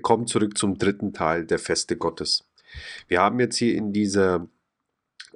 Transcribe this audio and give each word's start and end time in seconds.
Wir 0.00 0.02
kommen 0.02 0.26
zurück 0.26 0.56
zum 0.56 0.78
dritten 0.78 1.12
Teil 1.12 1.44
der 1.44 1.58
Feste 1.58 1.94
Gottes. 1.94 2.48
Wir 3.06 3.20
haben 3.20 3.38
jetzt 3.38 3.56
hier 3.58 3.74
in 3.74 3.92
dieser 3.92 4.48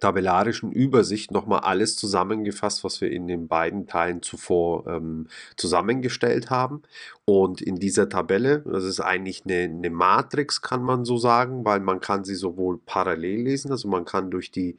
tabellarischen 0.01 0.73
Übersicht 0.73 1.31
nochmal 1.33 1.61
alles 1.61 1.97
zusammengefasst, 1.97 2.83
was 2.83 3.03
wir 3.03 3.11
in 3.11 3.27
den 3.27 3.47
beiden 3.47 3.87
Teilen 3.87 4.23
zuvor 4.23 4.87
ähm, 4.87 5.29
zusammengestellt 5.59 6.49
haben. 6.49 6.81
Und 7.27 7.61
in 7.61 7.77
dieser 7.77 8.09
Tabelle, 8.09 8.61
das 8.61 8.85
ist 8.85 9.01
eigentlich 9.01 9.45
eine, 9.45 9.65
eine 9.65 9.91
Matrix, 9.91 10.63
kann 10.63 10.83
man 10.83 11.05
so 11.05 11.19
sagen, 11.19 11.67
weil 11.67 11.81
man 11.81 12.01
kann 12.01 12.25
sie 12.25 12.35
sowohl 12.35 12.79
parallel 12.87 13.43
lesen, 13.43 13.71
also 13.71 13.87
man 13.87 14.07
kann 14.07 14.31
durch 14.31 14.51
die 14.51 14.79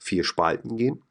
vier 0.00 0.24
Spalten 0.24 0.76
gehen 0.76 1.04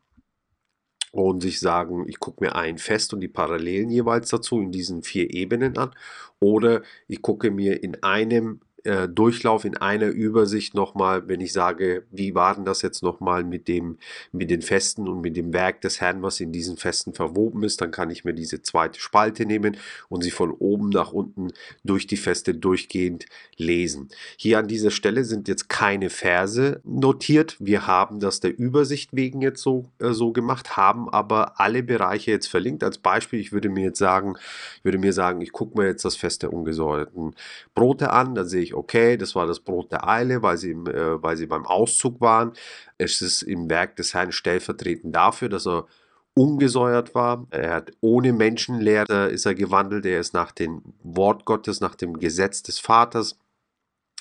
und 1.11 1.41
sich 1.41 1.59
sagen, 1.59 2.05
ich 2.07 2.19
gucke 2.19 2.43
mir 2.43 2.55
ein 2.55 2.77
Fest 2.77 3.13
und 3.13 3.21
die 3.21 3.27
Parallelen 3.27 3.89
jeweils 3.89 4.29
dazu 4.29 4.61
in 4.61 4.71
diesen 4.71 5.03
vier 5.03 5.33
Ebenen 5.33 5.77
an. 5.77 5.91
Oder 6.39 6.81
ich 7.07 7.21
gucke 7.21 7.51
mir 7.51 7.83
in 7.83 8.03
einem 8.03 8.61
äh, 8.83 9.07
Durchlauf 9.07 9.65
in 9.65 9.77
einer 9.77 10.07
Übersicht 10.07 10.73
nochmal, 10.73 11.27
wenn 11.27 11.41
ich 11.41 11.53
sage, 11.53 12.03
wie 12.11 12.35
war 12.35 12.55
denn 12.55 12.65
das 12.65 12.81
jetzt 12.81 13.03
nochmal 13.03 13.43
mit 13.43 13.67
dem, 13.67 13.97
mit 14.31 14.49
den 14.49 14.61
Festen 14.61 15.07
und 15.07 15.21
mit 15.21 15.35
dem 15.37 15.53
Werk 15.53 15.81
des 15.81 16.01
Herrn, 16.01 16.21
was 16.21 16.39
in 16.39 16.51
diesen 16.51 16.77
Festen 16.77 17.13
verwoben 17.13 17.63
ist, 17.63 17.81
dann 17.81 17.91
kann 17.91 18.09
ich 18.09 18.25
mir 18.25 18.33
diese 18.33 18.61
zweite 18.61 18.99
Spalte 18.99 19.45
nehmen 19.45 19.77
und 20.09 20.23
sie 20.23 20.31
von 20.31 20.51
oben 20.51 20.89
nach 20.89 21.11
unten 21.11 21.51
durch 21.83 22.07
die 22.07 22.17
Feste 22.17 22.53
durchgehend 22.53 23.25
lesen. 23.57 24.09
Hier 24.37 24.59
an 24.59 24.67
dieser 24.67 24.91
Stelle 24.91 25.25
sind 25.25 25.47
jetzt 25.47 25.69
keine 25.69 26.09
Verse 26.09 26.81
notiert. 26.83 27.57
Wir 27.59 27.87
haben 27.87 28.19
das 28.19 28.39
der 28.39 28.57
Übersicht 28.57 29.09
wegen 29.13 29.41
jetzt 29.41 29.61
so, 29.61 29.89
äh, 29.99 30.11
so 30.11 30.31
gemacht, 30.31 30.77
haben 30.77 31.09
aber 31.09 31.59
alle 31.59 31.83
Bereiche 31.83 32.31
jetzt 32.31 32.47
verlinkt. 32.47 32.83
Als 32.83 32.97
Beispiel, 32.97 33.39
ich 33.39 33.51
würde 33.51 33.69
mir 33.69 33.83
jetzt 33.85 33.99
sagen, 33.99 34.35
ich 34.77 34.85
würde 34.85 34.97
mir 34.97 35.13
sagen, 35.13 35.41
ich 35.41 35.51
gucke 35.51 35.77
mir 35.77 35.87
jetzt 35.87 36.05
das 36.05 36.15
Fest 36.15 36.43
der 36.43 36.53
ungesäuerten 36.53 37.35
Brote 37.75 38.11
an, 38.11 38.35
da 38.35 38.45
sehe 38.45 38.61
ich, 38.61 38.68
okay, 38.73 39.17
das 39.17 39.35
war 39.35 39.45
das 39.45 39.59
Brot 39.59 39.91
der 39.91 40.07
Eile, 40.07 40.41
weil 40.41 40.57
sie, 40.57 40.71
äh, 40.71 41.21
weil 41.21 41.37
sie 41.37 41.47
beim 41.47 41.65
Auszug 41.65 42.21
waren. 42.21 42.53
Es 42.97 43.21
ist 43.21 43.41
im 43.41 43.69
Werk 43.69 43.95
des 43.95 44.13
Herrn 44.13 44.31
stellvertretend 44.31 45.15
dafür, 45.15 45.49
dass 45.49 45.67
er 45.67 45.87
ungesäuert 46.33 47.15
war. 47.15 47.47
Er 47.51 47.73
hat 47.73 47.91
ohne 48.01 48.33
Menschenlehre 48.33 49.29
ist 49.29 49.45
er 49.45 49.55
gewandelt. 49.55 50.05
Er 50.05 50.19
ist 50.19 50.33
nach 50.33 50.51
dem 50.51 50.81
Wort 51.03 51.45
Gottes, 51.45 51.81
nach 51.81 51.95
dem 51.95 52.19
Gesetz 52.19 52.63
des 52.63 52.79
Vaters 52.79 53.37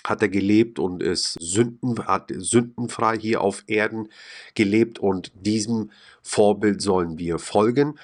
hat 0.05 0.23
er 0.23 0.29
gelebt 0.29 0.79
und 0.79 1.03
ist 1.03 1.37
Sünden, 1.41 2.07
hat 2.07 2.33
sündenfrei 2.35 3.19
hier 3.19 3.41
auf 3.41 3.65
Erden 3.67 4.09
gelebt 4.55 4.99
und 4.99 5.33
diesem 5.35 5.91
Vorbild 6.23 6.81
sollen 6.81 7.19
wir 7.19 7.39
folgen. 7.39 7.99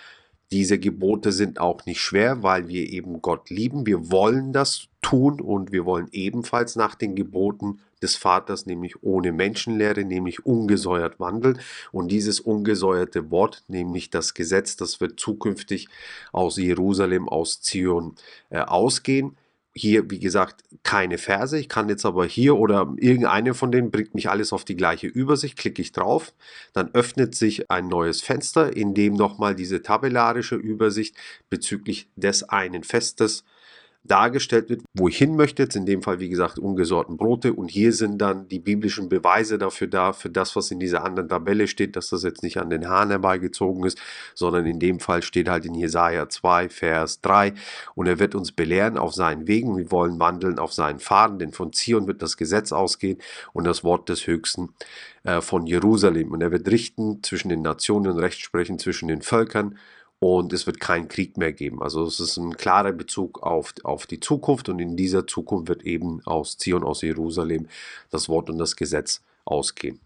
Diese 0.55 0.79
Gebote 0.79 1.33
sind 1.33 1.59
auch 1.59 1.85
nicht 1.85 2.01
schwer, 2.01 2.45
weil 2.45 2.69
wir 2.69 2.89
eben 2.89 3.21
Gott 3.21 3.51
lieben. 3.51 3.87
Wir 3.87 4.13
wollen 4.13 4.53
das 4.53 4.87
tun 5.03 5.41
und 5.41 5.73
wir 5.73 5.85
wollen 5.85 6.07
ebenfalls 6.13 6.77
nach 6.77 6.95
den 6.95 7.17
Geboten 7.17 7.81
des 8.01 8.15
Vaters, 8.15 8.65
nämlich 8.65 9.03
ohne 9.03 9.33
Menschenlehre, 9.33 10.05
nämlich 10.05 10.47
ungesäuert 10.47 11.19
wandeln. 11.19 11.59
Und 11.91 12.13
dieses 12.13 12.39
ungesäuerte 12.39 13.33
Wort, 13.33 13.65
nämlich 13.67 14.11
das 14.11 14.33
Gesetz, 14.33 14.77
das 14.77 15.01
wird 15.01 15.19
zukünftig 15.19 15.89
aus 16.31 16.57
Jerusalem, 16.57 17.29
aus 17.29 17.61
Zion 17.61 18.15
äh, 18.51 18.61
ausgehen 18.61 19.37
hier, 19.75 20.09
wie 20.11 20.21
gesagt, 20.21 20.63
keine 20.85 21.19
Verse. 21.19 21.59
Ich 21.59 21.69
kann 21.69 21.89
jetzt 21.89 22.07
aber 22.07 22.25
hier 22.27 22.57
oder 22.57 22.95
irgendeine 22.97 23.55
von 23.55 23.73
denen 23.73 23.91
bringt 23.91 24.15
mich 24.15 24.31
alles 24.31 24.53
auf 24.53 24.65
die 24.65 24.77
gleiche 24.77 25.09
Übersicht. 25.09 25.59
Klicke 25.59 25.83
ich 25.83 25.93
drauf, 25.93 26.33
dann 26.73 26.95
öffnet 26.95 27.35
sich 27.35 27.71
ein 27.71 27.89
neues 27.89 28.21
Fenster, 28.21 28.77
in 28.77 28.95
dem 28.95 29.15
nochmal 29.15 29.55
diese 29.55 29.83
tabellarische 29.83 30.57
Übersicht 30.57 31.17
bezüglich 31.51 32.09
des 32.17 32.45
einen 32.45 32.85
Festes 32.85 33.45
dargestellt 34.05 34.69
wird, 34.69 34.83
wo 34.95 35.09
ich 35.09 35.17
hin 35.17 35.35
möchte. 35.35 35.63
Jetzt 35.63 35.77
in 35.77 35.87
dem 35.87 36.03
Fall, 36.03 36.21
wie 36.21 36.29
gesagt, 36.29 36.59
ungesorten 36.59 37.17
Brote. 37.17 37.55
Und 37.55 37.71
hier 37.71 37.93
sind 37.93 38.19
dann 38.19 38.49
die 38.49 38.59
biblischen 38.59 39.09
Beweise 39.09 39.57
dafür 39.59 39.87
da, 39.87 40.13
für 40.13 40.29
das, 40.29 40.55
was 40.57 40.71
in 40.71 40.79
dieser 40.79 41.05
anderen 41.05 41.29
Tabelle 41.29 41.67
steht, 41.67 41.97
dass 41.97 42.11
das 42.11 42.23
jetzt 42.23 42.43
nicht 42.43 42.59
an 42.59 42.69
den 42.71 42.89
Haaren 42.89 43.09
herbeigezogen 43.09 43.85
ist, 43.85 43.99
sondern 44.35 44.67
in 44.67 44.79
dem 44.79 45.01
Fall 45.01 45.23
steht 45.23 45.49
halt 45.49 45.65
in 45.65 45.75
Jesaja 45.75 46.29
2, 46.29 46.69
Vers 46.69 47.23
3. 47.23 47.55
Und 47.95 48.07
er 48.07 48.19
wird 48.19 48.35
uns 48.35 48.53
belehren 48.53 48.99
auf 48.99 49.15
seinen 49.15 49.49
Wegen. 49.49 49.77
Wir 49.77 49.91
wollen 49.91 50.21
wandeln 50.21 50.59
auf 50.59 50.75
seinen 50.75 50.99
Pfaden, 50.99 51.39
denn 51.39 51.53
von 51.53 51.73
Zion 51.73 52.07
wird 52.07 52.21
das 52.21 52.37
Gesetz 52.37 52.73
ausgehen 52.73 53.19
und 53.55 53.65
das 53.65 53.85
Wort 53.85 54.11
des 54.11 54.27
Höchsten 54.27 54.69
äh, 55.25 55.41
von 55.41 55.67
Jerusalem. 55.67 56.31
Und 56.33 56.43
er 56.43 56.53
wird 56.53 56.69
richten 56.69 57.23
zwischen 57.23 57.49
den 57.49 57.63
Nationen 57.63 58.13
und 58.13 58.19
Recht 58.19 58.41
sprechen 58.41 58.79
zwischen 58.79 59.09
den 59.09 59.23
Völkern 59.23 59.79
und 60.25 60.55
es 60.55 60.67
wird 60.67 60.81
keinen 60.81 61.09
Krieg 61.09 61.37
mehr 61.37 61.53
geben. 61.53 61.83
Also 61.83 62.03
es 62.07 62.19
ist 62.19 62.39
ein 62.39 62.57
klarer 62.57 62.93
Bezug 62.93 63.43
auf, 63.43 63.75
auf 63.83 64.07
die 64.07 64.21
Zukunft 64.21 64.71
und 64.71 64.79
in 64.79 64.97
dieser 64.97 65.27
Zukunft 65.27 65.69
wird 65.69 65.83
eben 65.83 66.23
aus 66.25 66.57
Zion, 66.57 66.83
aus 66.83 67.03
Jerusalem 67.03 67.67
das 68.11 68.31
Wort 68.31 68.49
und 68.49 68.57
das 68.57 68.75
Gesetz 68.75 69.21
ausgehen. 69.45 70.01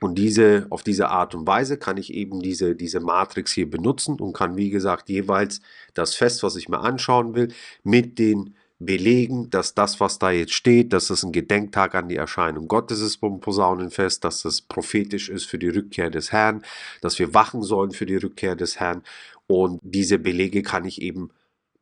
Und 0.00 0.14
diese, 0.14 0.68
auf 0.70 0.84
diese 0.84 1.08
Art 1.08 1.34
und 1.34 1.44
Weise 1.44 1.76
kann 1.76 1.96
ich 1.96 2.14
eben 2.14 2.40
diese, 2.40 2.76
diese 2.76 3.00
Matrix 3.00 3.52
hier 3.52 3.68
benutzen 3.68 4.20
und 4.20 4.32
kann, 4.32 4.56
wie 4.56 4.70
gesagt, 4.70 5.08
jeweils 5.08 5.60
das 5.92 6.14
Fest, 6.14 6.44
was 6.44 6.54
ich 6.54 6.68
mir 6.68 6.78
anschauen 6.78 7.34
will, 7.34 7.52
mit 7.82 8.20
den 8.20 8.54
belegen, 8.86 9.50
dass 9.50 9.74
das, 9.74 10.00
was 10.00 10.18
da 10.18 10.30
jetzt 10.30 10.52
steht, 10.52 10.92
dass 10.92 11.10
es 11.10 11.22
ein 11.22 11.32
Gedenktag 11.32 11.94
an 11.94 12.08
die 12.08 12.16
Erscheinung 12.16 12.68
Gottes 12.68 13.00
ist 13.00 13.16
vom 13.16 13.40
Posaunenfest, 13.40 14.24
dass 14.24 14.44
es 14.44 14.60
prophetisch 14.60 15.28
ist 15.28 15.44
für 15.44 15.58
die 15.58 15.68
Rückkehr 15.68 16.10
des 16.10 16.32
Herrn, 16.32 16.62
dass 17.00 17.18
wir 17.18 17.34
wachen 17.34 17.62
sollen 17.62 17.92
für 17.92 18.06
die 18.06 18.16
Rückkehr 18.16 18.56
des 18.56 18.80
Herrn. 18.80 19.02
Und 19.46 19.80
diese 19.82 20.18
Belege 20.18 20.62
kann 20.62 20.84
ich 20.84 21.02
eben 21.02 21.30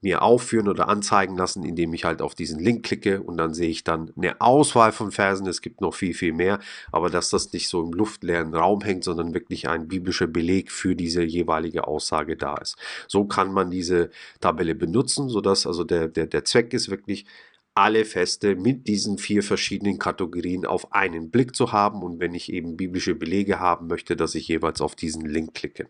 mir 0.03 0.23
aufführen 0.23 0.69
oder 0.69 0.89
anzeigen 0.89 1.37
lassen, 1.37 1.63
indem 1.63 1.93
ich 1.93 2.05
halt 2.05 2.23
auf 2.23 2.35
diesen 2.35 2.59
Link 2.59 2.85
klicke 2.85 3.23
und 3.23 3.37
dann 3.37 3.53
sehe 3.53 3.69
ich 3.69 3.85
dann 3.85 4.13
eine 4.17 4.41
Auswahl 4.41 4.93
von 4.93 5.13
Versen. 5.13 5.47
Es 5.47 5.61
gibt 5.61 5.81
noch 5.81 5.95
viel, 5.95 6.15
viel 6.15 6.33
mehr, 6.33 6.59
aber 6.91 7.11
dass 7.11 7.31
das 7.31 7.53
nicht 7.53 7.69
so 7.69 7.83
im 7.83 7.93
luftleeren 7.93 8.55
Raum 8.55 8.81
hängt, 8.81 9.05
sondern 9.05 9.35
wirklich 9.35 9.69
ein 9.69 9.89
biblischer 9.89 10.27
Beleg 10.27 10.71
für 10.71 10.97
diese 10.97 11.23
jeweilige 11.23 11.87
Aussage 11.87 12.37
da 12.37 12.57
ist. 12.57 12.77
So 13.09 13.27
kann 13.27 13.53
man 13.53 13.71
diese 13.71 14.11
Tabelle 14.41 14.75
benutzen, 14.75 15.29
sodass 15.29 15.67
also 15.67 15.85
der, 15.85 16.09
der, 16.09 16.27
der 16.27 16.45
Zweck 16.45 16.73
ist 16.73 16.91
wirklich, 16.91 17.27
alle 17.75 18.05
Feste 18.05 18.57
mit 18.57 18.89
diesen 18.89 19.17
vier 19.17 19.43
verschiedenen 19.45 19.99
Kategorien 19.99 20.67
auf 20.67 20.93
einen 20.93 21.31
Blick 21.31 21.55
zu 21.55 21.73
haben 21.73 22.03
und 22.03 22.19
wenn 22.19 22.35
ich 22.35 22.53
eben 22.53 22.77
biblische 22.77 23.15
Belege 23.15 23.61
haben 23.61 23.87
möchte, 23.87 24.17
dass 24.17 24.35
ich 24.35 24.49
jeweils 24.49 24.81
auf 24.81 24.97
diesen 24.97 25.25
Link 25.25 25.55
klicke. 25.55 25.89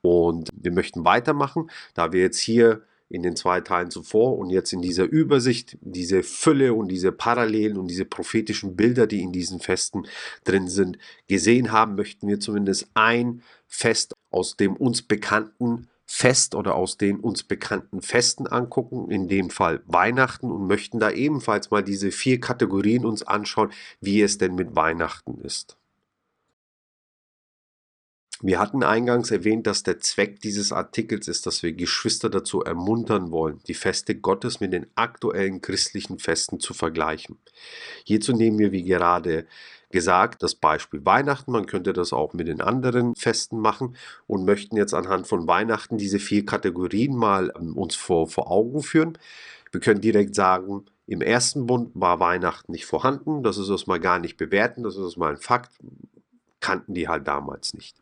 Und 0.00 0.48
wir 0.54 0.72
möchten 0.72 1.04
weitermachen, 1.04 1.70
da 1.94 2.12
wir 2.12 2.20
jetzt 2.20 2.38
hier 2.38 2.82
in 3.12 3.22
den 3.22 3.36
zwei 3.36 3.60
Teilen 3.60 3.90
zuvor 3.90 4.38
und 4.38 4.48
jetzt 4.48 4.72
in 4.72 4.80
dieser 4.80 5.04
Übersicht 5.04 5.76
diese 5.82 6.22
Fülle 6.22 6.72
und 6.72 6.88
diese 6.88 7.12
Parallelen 7.12 7.76
und 7.76 7.88
diese 7.88 8.06
prophetischen 8.06 8.74
Bilder, 8.74 9.06
die 9.06 9.20
in 9.20 9.32
diesen 9.32 9.60
Festen 9.60 10.06
drin 10.44 10.66
sind, 10.66 10.96
gesehen 11.28 11.72
haben, 11.72 11.94
möchten 11.94 12.26
wir 12.26 12.40
zumindest 12.40 12.88
ein 12.94 13.42
Fest 13.66 14.14
aus 14.30 14.56
dem 14.56 14.76
uns 14.76 15.02
bekannten 15.02 15.88
Fest 16.06 16.54
oder 16.54 16.74
aus 16.74 16.96
den 16.96 17.20
uns 17.20 17.42
bekannten 17.42 18.00
Festen 18.02 18.46
angucken, 18.46 19.10
in 19.10 19.28
dem 19.28 19.50
Fall 19.50 19.82
Weihnachten 19.86 20.50
und 20.50 20.66
möchten 20.66 20.98
da 20.98 21.10
ebenfalls 21.10 21.70
mal 21.70 21.82
diese 21.82 22.10
vier 22.10 22.40
Kategorien 22.40 23.04
uns 23.04 23.22
anschauen, 23.22 23.72
wie 24.00 24.22
es 24.22 24.38
denn 24.38 24.54
mit 24.54 24.74
Weihnachten 24.74 25.38
ist. 25.42 25.76
Wir 28.44 28.58
hatten 28.58 28.82
eingangs 28.82 29.30
erwähnt, 29.30 29.68
dass 29.68 29.84
der 29.84 30.00
Zweck 30.00 30.40
dieses 30.40 30.72
Artikels 30.72 31.28
ist, 31.28 31.46
dass 31.46 31.62
wir 31.62 31.72
Geschwister 31.72 32.28
dazu 32.28 32.60
ermuntern 32.60 33.30
wollen, 33.30 33.60
die 33.68 33.74
Feste 33.74 34.16
Gottes 34.16 34.58
mit 34.58 34.72
den 34.72 34.86
aktuellen 34.96 35.60
christlichen 35.60 36.18
Festen 36.18 36.58
zu 36.58 36.74
vergleichen. 36.74 37.38
Hierzu 38.04 38.32
nehmen 38.32 38.58
wir, 38.58 38.72
wie 38.72 38.82
gerade 38.82 39.46
gesagt, 39.92 40.42
das 40.42 40.56
Beispiel 40.56 41.04
Weihnachten. 41.04 41.52
Man 41.52 41.66
könnte 41.66 41.92
das 41.92 42.12
auch 42.12 42.32
mit 42.32 42.48
den 42.48 42.60
anderen 42.60 43.14
Festen 43.14 43.60
machen 43.60 43.96
und 44.26 44.44
möchten 44.44 44.76
jetzt 44.76 44.94
anhand 44.94 45.28
von 45.28 45.46
Weihnachten 45.46 45.96
diese 45.96 46.18
vier 46.18 46.44
Kategorien 46.44 47.14
mal 47.14 47.52
ähm, 47.56 47.76
uns 47.76 47.94
vor, 47.94 48.26
vor 48.26 48.50
Augen 48.50 48.82
führen. 48.82 49.18
Wir 49.70 49.80
können 49.80 50.00
direkt 50.00 50.34
sagen, 50.34 50.86
im 51.06 51.20
ersten 51.20 51.66
Bund 51.66 51.90
war 51.94 52.18
Weihnachten 52.18 52.72
nicht 52.72 52.86
vorhanden. 52.86 53.44
Das 53.44 53.56
ist 53.56 53.68
erstmal 53.68 54.00
gar 54.00 54.18
nicht 54.18 54.36
bewerten. 54.36 54.82
Das 54.82 54.96
ist 54.96 55.02
erstmal 55.02 55.30
ein 55.30 55.38
Fakt 55.38 55.70
kannten 56.62 56.94
die 56.94 57.08
halt 57.08 57.28
damals 57.28 57.74
nicht. 57.74 58.00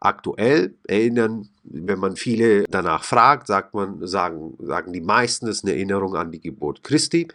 Aktuell 0.00 0.76
erinnern, 0.86 1.48
wenn 1.64 1.98
man 1.98 2.14
viele 2.14 2.62
danach 2.70 3.02
fragt, 3.02 3.48
sagt 3.48 3.74
man, 3.74 4.06
sagen, 4.06 4.56
sagen 4.60 4.92
die 4.92 5.00
meisten, 5.00 5.48
es 5.48 5.58
ist 5.58 5.64
eine 5.64 5.74
Erinnerung 5.74 6.14
an 6.14 6.30
die 6.30 6.40
Geburt 6.40 6.84
Christi. 6.84 7.26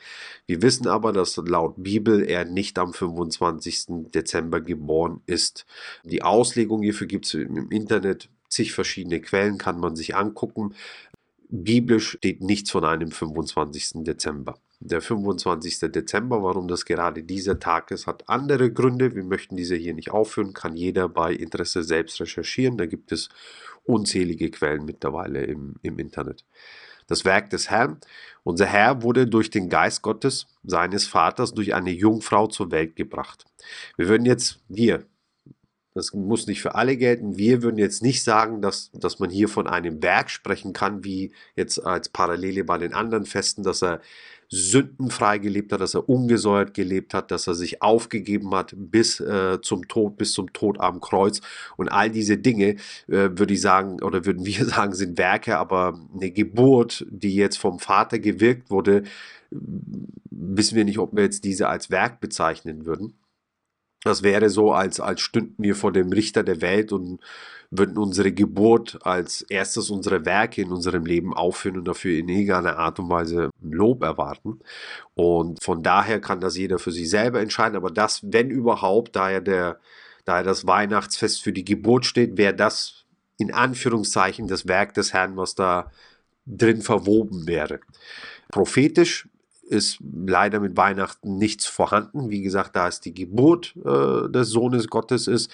Wir 0.47 0.61
wissen 0.61 0.87
aber, 0.87 1.11
dass 1.11 1.35
laut 1.35 1.73
Bibel 1.75 2.23
er 2.23 2.45
nicht 2.45 2.79
am 2.79 2.93
25. 2.93 4.11
Dezember 4.13 4.61
geboren 4.61 5.21
ist. 5.25 5.65
Die 6.05 6.23
Auslegung 6.23 6.83
hierfür 6.83 7.07
gibt 7.07 7.25
es 7.25 7.33
im 7.33 7.69
Internet 7.69 8.29
zig 8.47 8.71
verschiedene 8.71 9.19
Quellen, 9.19 9.57
kann 9.57 9.77
man 9.77 9.97
sich 9.97 10.15
angucken. 10.15 10.73
Biblisch 11.49 12.11
steht 12.17 12.41
nichts 12.41 12.71
von 12.71 12.85
einem 12.85 13.11
25. 13.11 14.03
Dezember 14.05 14.55
der 14.85 15.01
25. 15.01 15.91
Dezember. 15.91 16.43
Warum 16.43 16.67
das 16.67 16.85
gerade 16.85 17.23
dieser 17.23 17.59
Tag 17.59 17.91
ist, 17.91 18.07
hat 18.07 18.29
andere 18.29 18.71
Gründe. 18.71 19.15
Wir 19.15 19.23
möchten 19.23 19.55
diese 19.55 19.75
hier 19.75 19.93
nicht 19.93 20.11
aufführen, 20.11 20.53
kann 20.53 20.75
jeder 20.75 21.09
bei 21.09 21.33
Interesse 21.33 21.83
selbst 21.83 22.19
recherchieren. 22.19 22.77
Da 22.77 22.85
gibt 22.85 23.11
es 23.11 23.29
unzählige 23.83 24.49
Quellen 24.51 24.85
mittlerweile 24.85 25.43
im, 25.43 25.75
im 25.81 25.99
Internet. 25.99 26.45
Das 27.07 27.25
Werk 27.25 27.49
des 27.49 27.69
Herrn. 27.69 27.99
Unser 28.43 28.65
Herr 28.65 29.03
wurde 29.03 29.27
durch 29.27 29.49
den 29.49 29.69
Geist 29.69 30.01
Gottes, 30.01 30.47
seines 30.63 31.05
Vaters, 31.05 31.53
durch 31.53 31.73
eine 31.73 31.91
Jungfrau 31.91 32.47
zur 32.47 32.71
Welt 32.71 32.95
gebracht. 32.95 33.45
Wir 33.97 34.07
würden 34.07 34.25
jetzt, 34.25 34.61
wir, 34.69 35.05
das 35.93 36.13
muss 36.13 36.47
nicht 36.47 36.61
für 36.61 36.75
alle 36.75 36.97
gelten. 36.97 37.37
Wir 37.37 37.61
würden 37.61 37.77
jetzt 37.77 38.01
nicht 38.01 38.23
sagen, 38.23 38.61
dass, 38.61 38.89
dass 38.93 39.19
man 39.19 39.29
hier 39.29 39.47
von 39.47 39.67
einem 39.67 40.01
Werk 40.01 40.29
sprechen 40.29 40.73
kann, 40.73 41.03
wie 41.03 41.33
jetzt 41.55 41.79
als 41.85 42.09
Parallele 42.09 42.63
bei 42.63 42.77
den 42.77 42.93
anderen 42.93 43.25
Festen, 43.25 43.63
dass 43.63 43.83
er 43.83 44.01
sündenfrei 44.53 45.39
gelebt 45.39 45.71
hat, 45.71 45.81
dass 45.81 45.95
er 45.95 46.07
ungesäuert 46.07 46.75
gelebt 46.75 47.15
hat, 47.15 47.31
dass 47.31 47.47
er 47.47 47.55
sich 47.55 47.81
aufgegeben 47.81 48.53
hat 48.53 48.73
bis 48.77 49.19
äh, 49.19 49.59
zum 49.61 49.87
Tod, 49.87 50.17
bis 50.17 50.33
zum 50.33 50.53
Tod 50.53 50.79
am 50.79 51.01
Kreuz. 51.01 51.41
Und 51.75 51.89
all 51.89 52.11
diese 52.11 52.37
Dinge, 52.37 52.75
äh, 53.07 53.29
würde 53.31 53.55
ich 53.55 53.61
sagen, 53.61 54.01
oder 54.03 54.25
würden 54.25 54.45
wir 54.45 54.65
sagen, 54.67 54.93
sind 54.93 55.17
Werke, 55.17 55.57
aber 55.57 55.99
eine 56.13 56.29
Geburt, 56.29 57.05
die 57.09 57.35
jetzt 57.35 57.57
vom 57.57 57.79
Vater 57.79 58.19
gewirkt 58.19 58.69
wurde, 58.69 59.03
wissen 59.49 60.75
wir 60.75 60.85
nicht, 60.85 60.99
ob 60.99 61.15
wir 61.15 61.23
jetzt 61.23 61.43
diese 61.43 61.67
als 61.67 61.89
Werk 61.89 62.19
bezeichnen 62.19 62.85
würden. 62.85 63.13
Das 64.03 64.21
wäre 64.21 64.49
so, 64.49 64.73
als, 64.73 64.99
als 64.99 65.21
stünden 65.21 65.63
wir 65.63 65.75
vor 65.75 65.91
dem 65.91 66.11
Richter 66.11 66.43
der 66.43 66.61
Welt 66.61 66.91
und 66.91 67.19
würden 67.71 67.97
unsere 67.97 68.31
Geburt 68.31 68.99
als 69.03 69.41
erstes 69.41 69.89
unsere 69.89 70.25
Werke 70.25 70.61
in 70.61 70.71
unserem 70.71 71.05
Leben 71.05 71.33
aufführen 71.33 71.77
und 71.77 71.87
dafür 71.87 72.17
in 72.17 72.29
irgendeiner 72.29 72.77
Art 72.77 72.99
und 72.99 73.09
Weise 73.09 73.49
Lob 73.61 74.03
erwarten. 74.03 74.59
Und 75.15 75.63
von 75.63 75.81
daher 75.81 76.21
kann 76.21 76.39
das 76.39 76.57
jeder 76.57 76.79
für 76.79 76.91
sich 76.91 77.09
selber 77.09 77.39
entscheiden. 77.39 77.75
Aber 77.75 77.89
das, 77.89 78.21
wenn 78.23 78.51
überhaupt, 78.51 79.15
da 79.15 79.31
ja, 79.31 79.39
der, 79.39 79.79
da 80.25 80.37
ja 80.37 80.43
das 80.43 80.67
Weihnachtsfest 80.67 81.41
für 81.41 81.53
die 81.53 81.65
Geburt 81.65 82.05
steht, 82.05 82.37
wäre 82.37 82.53
das 82.53 83.05
in 83.37 83.51
Anführungszeichen 83.51 84.47
das 84.47 84.67
Werk 84.67 84.93
des 84.93 85.13
Herrn, 85.13 85.37
was 85.37 85.55
da 85.55 85.91
drin 86.45 86.81
verwoben 86.81 87.47
wäre. 87.47 87.79
Prophetisch 88.49 89.27
ist 89.67 89.99
leider 90.01 90.59
mit 90.59 90.77
Weihnachten 90.77 91.37
nichts 91.37 91.65
vorhanden. 91.65 92.29
Wie 92.29 92.41
gesagt, 92.41 92.75
da 92.75 92.87
es 92.87 92.99
die 92.99 93.13
Geburt 93.13 93.75
äh, 93.83 94.29
des 94.29 94.49
Sohnes 94.49 94.87
Gottes 94.87 95.27
ist, 95.27 95.49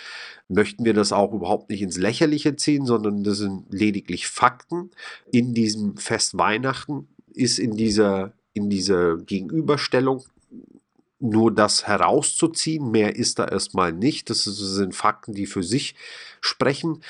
möchten 0.47 0.83
wir 0.85 0.93
das 0.93 1.11
auch 1.11 1.33
überhaupt 1.33 1.69
nicht 1.69 1.81
ins 1.81 1.97
Lächerliche 1.97 2.55
ziehen, 2.55 2.85
sondern 2.85 3.23
das 3.23 3.37
sind 3.37 3.65
lediglich 3.69 4.27
Fakten. 4.27 4.91
In 5.31 5.53
diesem 5.53 5.97
Fest 5.97 6.37
Weihnachten 6.37 7.07
ist 7.33 7.59
in 7.59 7.75
dieser, 7.75 8.33
in 8.53 8.69
dieser 8.69 9.17
Gegenüberstellung 9.17 10.23
nur 11.19 11.53
das 11.53 11.87
herauszuziehen. 11.87 12.91
Mehr 12.91 13.15
ist 13.15 13.39
da 13.39 13.45
erstmal 13.45 13.93
nicht. 13.93 14.29
Das 14.29 14.43
sind 14.43 14.95
Fakten, 14.95 15.33
die 15.33 15.45
für 15.45 15.63
sich 15.63 15.95
sprechen. 16.41 17.01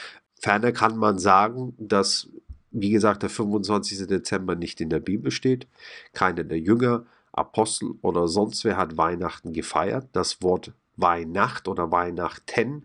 Ferner 0.41 0.71
kann 0.71 0.97
man 0.97 1.19
sagen, 1.19 1.75
dass 1.77 2.29
wie 2.71 2.91
gesagt, 2.91 3.23
der 3.23 3.29
25. 3.29 4.07
Dezember 4.07 4.55
nicht 4.55 4.81
in 4.81 4.89
der 4.89 4.99
Bibel 4.99 5.31
steht. 5.31 5.67
Keiner 6.13 6.43
der 6.43 6.59
Jünger, 6.59 7.05
Apostel 7.31 7.93
oder 8.01 8.27
sonst 8.27 8.63
wer 8.65 8.77
hat 8.77 8.97
Weihnachten 8.97 9.53
gefeiert. 9.53 10.09
Das 10.13 10.41
Wort 10.41 10.73
Weihnacht 10.95 11.67
oder 11.67 11.91
Weihnachten 11.91 12.83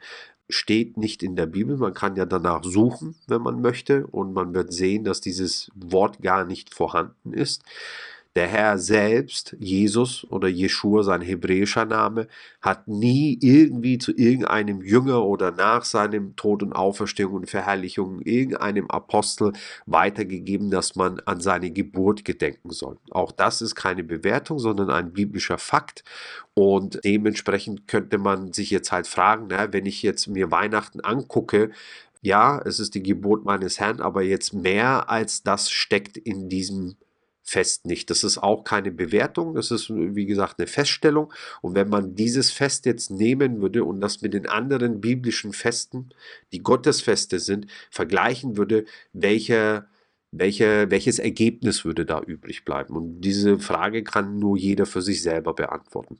steht 0.48 0.96
nicht 0.96 1.22
in 1.22 1.36
der 1.36 1.46
Bibel. 1.46 1.76
Man 1.76 1.94
kann 1.94 2.16
ja 2.16 2.26
danach 2.26 2.62
suchen, 2.64 3.16
wenn 3.26 3.42
man 3.42 3.60
möchte, 3.60 4.06
und 4.06 4.32
man 4.34 4.54
wird 4.54 4.72
sehen, 4.72 5.04
dass 5.04 5.20
dieses 5.20 5.70
Wort 5.74 6.20
gar 6.20 6.44
nicht 6.44 6.74
vorhanden 6.74 7.32
ist. 7.32 7.62
Der 8.36 8.48
Herr 8.48 8.78
selbst, 8.78 9.56
Jesus 9.60 10.26
oder 10.28 10.48
Jeschua, 10.48 11.04
sein 11.04 11.20
hebräischer 11.20 11.84
Name, 11.84 12.26
hat 12.60 12.88
nie 12.88 13.38
irgendwie 13.40 13.98
zu 13.98 14.10
irgendeinem 14.12 14.82
Jünger 14.82 15.24
oder 15.24 15.52
nach 15.52 15.84
seinem 15.84 16.34
Tod 16.34 16.64
und 16.64 16.72
Auferstehung 16.72 17.34
und 17.34 17.50
Verherrlichung 17.50 18.22
irgendeinem 18.22 18.90
Apostel 18.90 19.52
weitergegeben, 19.86 20.72
dass 20.72 20.96
man 20.96 21.20
an 21.26 21.40
seine 21.40 21.70
Geburt 21.70 22.24
gedenken 22.24 22.70
soll. 22.70 22.98
Auch 23.12 23.30
das 23.30 23.62
ist 23.62 23.76
keine 23.76 24.02
Bewertung, 24.02 24.58
sondern 24.58 24.90
ein 24.90 25.12
biblischer 25.12 25.58
Fakt. 25.58 26.02
Und 26.54 26.98
dementsprechend 27.04 27.86
könnte 27.86 28.18
man 28.18 28.52
sich 28.52 28.70
jetzt 28.70 28.90
halt 28.90 29.06
fragen, 29.06 29.46
na, 29.48 29.72
wenn 29.72 29.86
ich 29.86 30.02
jetzt 30.02 30.26
mir 30.26 30.50
Weihnachten 30.50 31.00
angucke, 31.00 31.70
ja, 32.20 32.60
es 32.64 32.80
ist 32.80 32.96
die 32.96 33.02
Geburt 33.02 33.44
meines 33.44 33.78
Herrn, 33.78 34.00
aber 34.00 34.22
jetzt 34.22 34.54
mehr 34.54 35.08
als 35.08 35.44
das 35.44 35.70
steckt 35.70 36.16
in 36.16 36.48
diesem 36.48 36.96
Fest 37.46 37.84
nicht. 37.84 38.08
Das 38.08 38.24
ist 38.24 38.38
auch 38.38 38.64
keine 38.64 38.90
Bewertung, 38.90 39.54
das 39.54 39.70
ist 39.70 39.90
wie 39.90 40.24
gesagt 40.24 40.58
eine 40.58 40.66
Feststellung. 40.66 41.32
Und 41.60 41.74
wenn 41.74 41.90
man 41.90 42.14
dieses 42.14 42.50
Fest 42.50 42.86
jetzt 42.86 43.10
nehmen 43.10 43.60
würde 43.60 43.84
und 43.84 44.00
das 44.00 44.22
mit 44.22 44.32
den 44.32 44.48
anderen 44.48 45.00
biblischen 45.02 45.52
Festen, 45.52 46.08
die 46.52 46.62
Gottesfeste 46.62 47.38
sind, 47.38 47.66
vergleichen 47.90 48.56
würde, 48.56 48.86
welche, 49.12 49.86
welche, 50.32 50.90
welches 50.90 51.18
Ergebnis 51.18 51.84
würde 51.84 52.06
da 52.06 52.22
übrig 52.22 52.64
bleiben? 52.64 52.96
Und 52.96 53.20
diese 53.20 53.58
Frage 53.60 54.02
kann 54.04 54.38
nur 54.38 54.56
jeder 54.56 54.86
für 54.86 55.02
sich 55.02 55.22
selber 55.22 55.54
beantworten. 55.54 56.18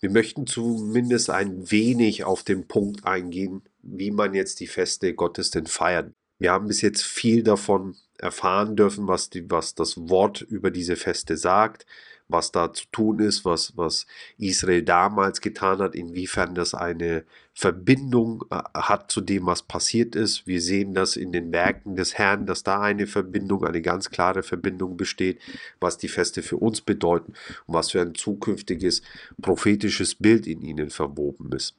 Wir 0.00 0.10
möchten 0.10 0.46
zumindest 0.46 1.30
ein 1.30 1.70
wenig 1.70 2.24
auf 2.24 2.42
den 2.42 2.66
Punkt 2.68 3.06
eingehen, 3.06 3.62
wie 3.82 4.10
man 4.10 4.34
jetzt 4.34 4.60
die 4.60 4.66
Feste 4.66 5.14
Gottes 5.14 5.50
denn 5.50 5.66
feiert. 5.66 6.12
Wir 6.38 6.52
haben 6.52 6.66
bis 6.66 6.80
jetzt 6.80 7.02
viel 7.02 7.42
davon 7.42 7.96
erfahren 8.18 8.76
dürfen, 8.76 9.08
was, 9.08 9.30
die, 9.30 9.50
was 9.50 9.74
das 9.74 9.96
Wort 10.08 10.42
über 10.42 10.70
diese 10.70 10.96
Feste 10.96 11.36
sagt, 11.36 11.86
was 12.28 12.50
da 12.50 12.72
zu 12.72 12.86
tun 12.90 13.18
ist, 13.20 13.44
was, 13.44 13.76
was 13.76 14.06
Israel 14.38 14.82
damals 14.82 15.40
getan 15.40 15.78
hat, 15.78 15.94
inwiefern 15.94 16.54
das 16.54 16.74
eine 16.74 17.24
Verbindung 17.52 18.44
äh, 18.50 18.60
hat 18.74 19.10
zu 19.10 19.20
dem, 19.20 19.46
was 19.46 19.62
passiert 19.62 20.16
ist. 20.16 20.46
Wir 20.46 20.60
sehen 20.60 20.94
das 20.94 21.16
in 21.16 21.32
den 21.32 21.52
Werken 21.52 21.96
des 21.96 22.14
Herrn, 22.14 22.46
dass 22.46 22.62
da 22.62 22.80
eine 22.80 23.06
Verbindung, 23.06 23.64
eine 23.64 23.82
ganz 23.82 24.10
klare 24.10 24.42
Verbindung 24.42 24.96
besteht, 24.96 25.40
was 25.80 25.98
die 25.98 26.08
Feste 26.08 26.42
für 26.42 26.56
uns 26.56 26.80
bedeuten 26.80 27.34
und 27.66 27.74
was 27.74 27.90
für 27.90 28.00
ein 28.00 28.14
zukünftiges 28.14 29.02
prophetisches 29.40 30.14
Bild 30.14 30.46
in 30.46 30.62
ihnen 30.62 30.90
verwoben 30.90 31.52
ist. 31.52 31.76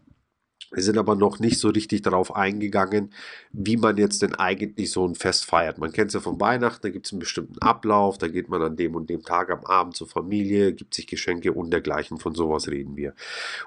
Wir 0.73 0.83
sind 0.83 0.97
aber 0.97 1.15
noch 1.15 1.39
nicht 1.39 1.59
so 1.59 1.69
richtig 1.69 2.01
darauf 2.01 2.35
eingegangen, 2.35 3.11
wie 3.51 3.77
man 3.77 3.97
jetzt 3.97 4.21
denn 4.21 4.35
eigentlich 4.35 4.91
so 4.91 5.07
ein 5.07 5.15
Fest 5.15 5.45
feiert. 5.45 5.77
Man 5.77 5.91
kennt 5.91 6.09
es 6.09 6.15
ja 6.15 6.19
von 6.19 6.39
Weihnachten, 6.39 6.81
da 6.81 6.89
gibt 6.89 7.05
es 7.05 7.13
einen 7.13 7.19
bestimmten 7.19 7.59
Ablauf, 7.59 8.17
da 8.17 8.27
geht 8.27 8.49
man 8.49 8.61
an 8.61 8.75
dem 8.75 8.95
und 8.95 9.09
dem 9.09 9.23
Tag 9.23 9.51
am 9.51 9.63
Abend 9.65 9.95
zur 9.95 10.07
Familie, 10.07 10.73
gibt 10.73 10.95
sich 10.95 11.07
Geschenke 11.07 11.53
und 11.53 11.71
dergleichen, 11.71 12.17
von 12.17 12.33
sowas 12.33 12.67
reden 12.67 12.95
wir. 12.95 13.13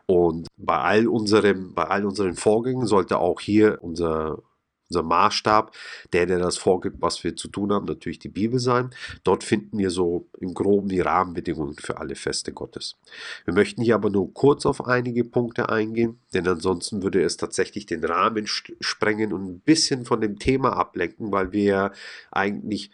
Und 0.07 0.49
bei 0.57 0.77
all, 0.77 1.07
unserem, 1.07 1.75
bei 1.75 1.85
all 1.85 2.05
unseren 2.05 2.35
Vorgängen 2.35 2.87
sollte 2.87 3.19
auch 3.19 3.41
hier 3.41 3.79
unser 3.83 4.43
unser 4.89 5.03
Maßstab, 5.03 5.75
der, 6.13 6.27
der 6.27 6.39
das 6.39 6.57
vorgibt, 6.57 7.01
was 7.01 7.25
wir 7.25 7.37
zu 7.37 7.49
tun 7.49 7.73
haben, 7.73 7.87
natürlich 7.87 8.19
die 8.19 8.29
Bibel 8.29 8.59
sein. 8.59 8.91
Dort 9.25 9.45
finden 9.45 9.79
wir 9.79 9.91
so 9.91 10.29
im 10.41 10.55
Groben 10.55 10.89
die 10.89 11.01
Rahmenbedingungen 11.01 11.77
für 11.77 11.99
alle 11.99 12.15
Feste 12.15 12.53
Gottes. 12.53 12.97
Wir 13.45 13.55
möchten 13.55 13.83
hier 13.83 13.95
aber 13.95 14.11
nur 14.11 14.33
kurz 14.33 14.67
auf 14.67 14.87
einige 14.87 15.25
Punkte 15.25 15.69
eingehen, 15.69 16.21
denn 16.35 16.47
ansonsten 16.47 17.03
würde 17.03 17.23
es 17.23 17.37
tatsächlich 17.37 17.87
den 17.87 18.05
Rahmen 18.05 18.47
sprengen 18.47 19.33
und 19.33 19.47
ein 19.47 19.61
bisschen 19.61 20.05
von 20.05 20.21
dem 20.21 20.39
Thema 20.39 20.77
ablenken, 20.77 21.33
weil 21.33 21.53
wir 21.53 21.93
eigentlich 22.31 22.91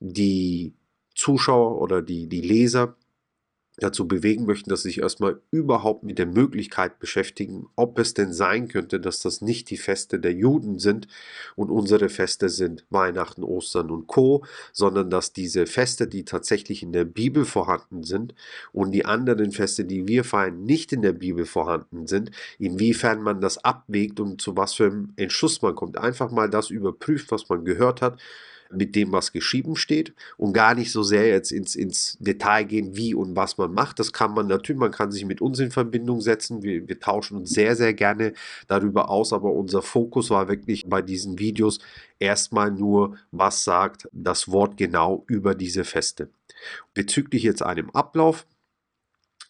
die 0.00 0.74
Zuschauer 1.14 1.80
oder 1.80 2.02
die, 2.02 2.28
die 2.28 2.40
Leser 2.40 2.96
dazu 3.82 4.06
bewegen 4.06 4.46
möchten, 4.46 4.70
dass 4.70 4.82
sie 4.82 4.90
sich 4.90 5.00
erstmal 5.00 5.40
überhaupt 5.50 6.02
mit 6.04 6.18
der 6.18 6.26
Möglichkeit 6.26 6.98
beschäftigen, 6.98 7.66
ob 7.76 7.98
es 7.98 8.14
denn 8.14 8.32
sein 8.32 8.68
könnte, 8.68 9.00
dass 9.00 9.20
das 9.20 9.40
nicht 9.40 9.70
die 9.70 9.76
Feste 9.76 10.18
der 10.18 10.32
Juden 10.32 10.78
sind 10.78 11.08
und 11.56 11.70
unsere 11.70 12.08
Feste 12.08 12.48
sind 12.48 12.84
Weihnachten, 12.90 13.42
Ostern 13.42 13.90
und 13.90 14.06
Co, 14.06 14.44
sondern 14.72 15.10
dass 15.10 15.32
diese 15.32 15.66
Feste, 15.66 16.06
die 16.06 16.24
tatsächlich 16.24 16.82
in 16.82 16.92
der 16.92 17.04
Bibel 17.04 17.44
vorhanden 17.44 18.02
sind 18.02 18.34
und 18.72 18.92
die 18.92 19.04
anderen 19.04 19.52
Feste, 19.52 19.84
die 19.84 20.06
wir 20.06 20.24
feiern, 20.24 20.64
nicht 20.64 20.92
in 20.92 21.02
der 21.02 21.12
Bibel 21.12 21.44
vorhanden 21.46 22.06
sind, 22.06 22.30
inwiefern 22.58 23.22
man 23.22 23.40
das 23.40 23.58
abwägt 23.64 24.20
und 24.20 24.40
zu 24.40 24.56
was 24.56 24.74
für 24.74 24.86
einem 24.86 25.12
Entschluss 25.16 25.62
man 25.62 25.74
kommt. 25.74 25.98
Einfach 25.98 26.30
mal 26.30 26.48
das 26.48 26.70
überprüft, 26.70 27.30
was 27.30 27.48
man 27.48 27.64
gehört 27.64 28.02
hat 28.02 28.18
mit 28.72 28.96
dem, 28.96 29.12
was 29.12 29.32
geschrieben 29.32 29.76
steht 29.76 30.14
und 30.36 30.52
gar 30.52 30.74
nicht 30.74 30.92
so 30.92 31.02
sehr 31.02 31.28
jetzt 31.28 31.52
ins, 31.52 31.74
ins 31.74 32.16
Detail 32.20 32.64
gehen, 32.64 32.96
wie 32.96 33.14
und 33.14 33.36
was 33.36 33.58
man 33.58 33.72
macht. 33.72 33.98
Das 33.98 34.12
kann 34.12 34.34
man 34.34 34.46
natürlich, 34.46 34.80
man 34.80 34.90
kann 34.90 35.12
sich 35.12 35.24
mit 35.24 35.40
uns 35.40 35.58
in 35.58 35.70
Verbindung 35.70 36.20
setzen. 36.20 36.62
Wir, 36.62 36.88
wir 36.88 37.00
tauschen 37.00 37.38
uns 37.38 37.50
sehr, 37.50 37.76
sehr 37.76 37.94
gerne 37.94 38.32
darüber 38.66 39.10
aus, 39.10 39.32
aber 39.32 39.52
unser 39.52 39.82
Fokus 39.82 40.30
war 40.30 40.48
wirklich 40.48 40.84
bei 40.88 41.02
diesen 41.02 41.38
Videos 41.38 41.78
erstmal 42.18 42.70
nur, 42.70 43.16
was 43.30 43.64
sagt 43.64 44.08
das 44.12 44.50
Wort 44.50 44.76
genau 44.76 45.24
über 45.26 45.54
diese 45.54 45.84
Feste. 45.84 46.30
Bezüglich 46.94 47.42
jetzt 47.42 47.62
einem 47.62 47.90
Ablauf, 47.90 48.46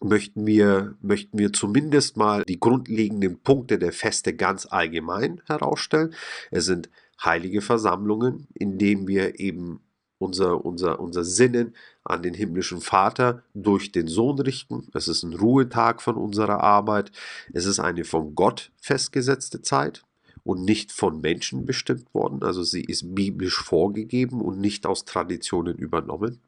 möchten 0.03 0.47
wir, 0.47 0.97
möchten 1.01 1.39
wir 1.39 1.53
zumindest 1.53 2.17
mal 2.17 2.45
die 2.45 2.61
grundlegenden 2.61 3.41
Punkte 3.41 3.79
der 3.79 3.93
Feste 3.93 4.35
ganz 4.35 4.67
allgemein 4.67 5.41
herausstellen. 5.47 6.15
Es 6.51 6.65
sind 6.65 6.91
heilige 7.25 7.61
Versammlungen, 7.61 8.49
in 8.55 8.79
denen 8.79 9.07
wir 9.07 9.41
eben 9.41 9.81
unser, 10.19 10.65
unser, 10.65 11.01
unser 11.01 11.25
Sinnen 11.25 11.75
an 12.05 12.23
den 12.23 12.35
himmlischen 12.35 12.81
Vater 12.81 13.43
durch 13.55 13.93
den 13.93 14.07
Sohn 14.07 14.39
richten. 14.39 14.89
Es 14.95 15.09
ist 15.09 15.23
ein 15.25 15.35
Ruhetag 15.35 16.01
von 16.01 16.17
unserer 16.17 16.63
Arbeit. 16.63 17.11
Es 17.53 17.67
ist 17.67 17.81
eine 17.81 18.05
von 18.05 18.35
Gott 18.35 18.71
festgesetzte 18.81 19.63
Zeit 19.63 20.05
und 20.45 20.65
nicht 20.65 20.93
von 20.93 21.21
Menschen 21.21 21.67
bestimmt 21.67 22.13
worden. 22.15 22.43
Also 22.43 22.63
sie 22.63 22.83
ist 22.83 23.15
biblisch 23.15 23.59
vorgegeben 23.59 24.41
und 24.41 24.61
nicht 24.61 24.87
aus 24.87 25.05
Traditionen 25.05 25.77
übernommen. 25.77 26.41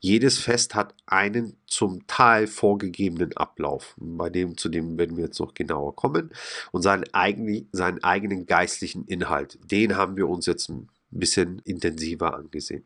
Jedes 0.00 0.38
Fest 0.38 0.74
hat 0.74 0.94
einen 1.06 1.56
zum 1.66 2.06
Teil 2.06 2.46
vorgegebenen 2.46 3.36
Ablauf, 3.36 3.94
bei 3.98 4.30
dem, 4.30 4.56
zu 4.56 4.68
dem 4.68 4.98
werden 4.98 5.16
wir 5.16 5.24
jetzt 5.24 5.40
noch 5.40 5.54
genauer 5.54 5.94
kommen, 5.96 6.30
und 6.72 6.82
seinen, 6.82 7.04
eigen, 7.12 7.68
seinen 7.72 8.02
eigenen 8.02 8.46
geistlichen 8.46 9.04
Inhalt. 9.06 9.58
Den 9.70 9.96
haben 9.96 10.16
wir 10.16 10.28
uns 10.28 10.46
jetzt 10.46 10.68
ein 10.68 10.88
bisschen 11.10 11.60
intensiver 11.64 12.34
angesehen. 12.34 12.84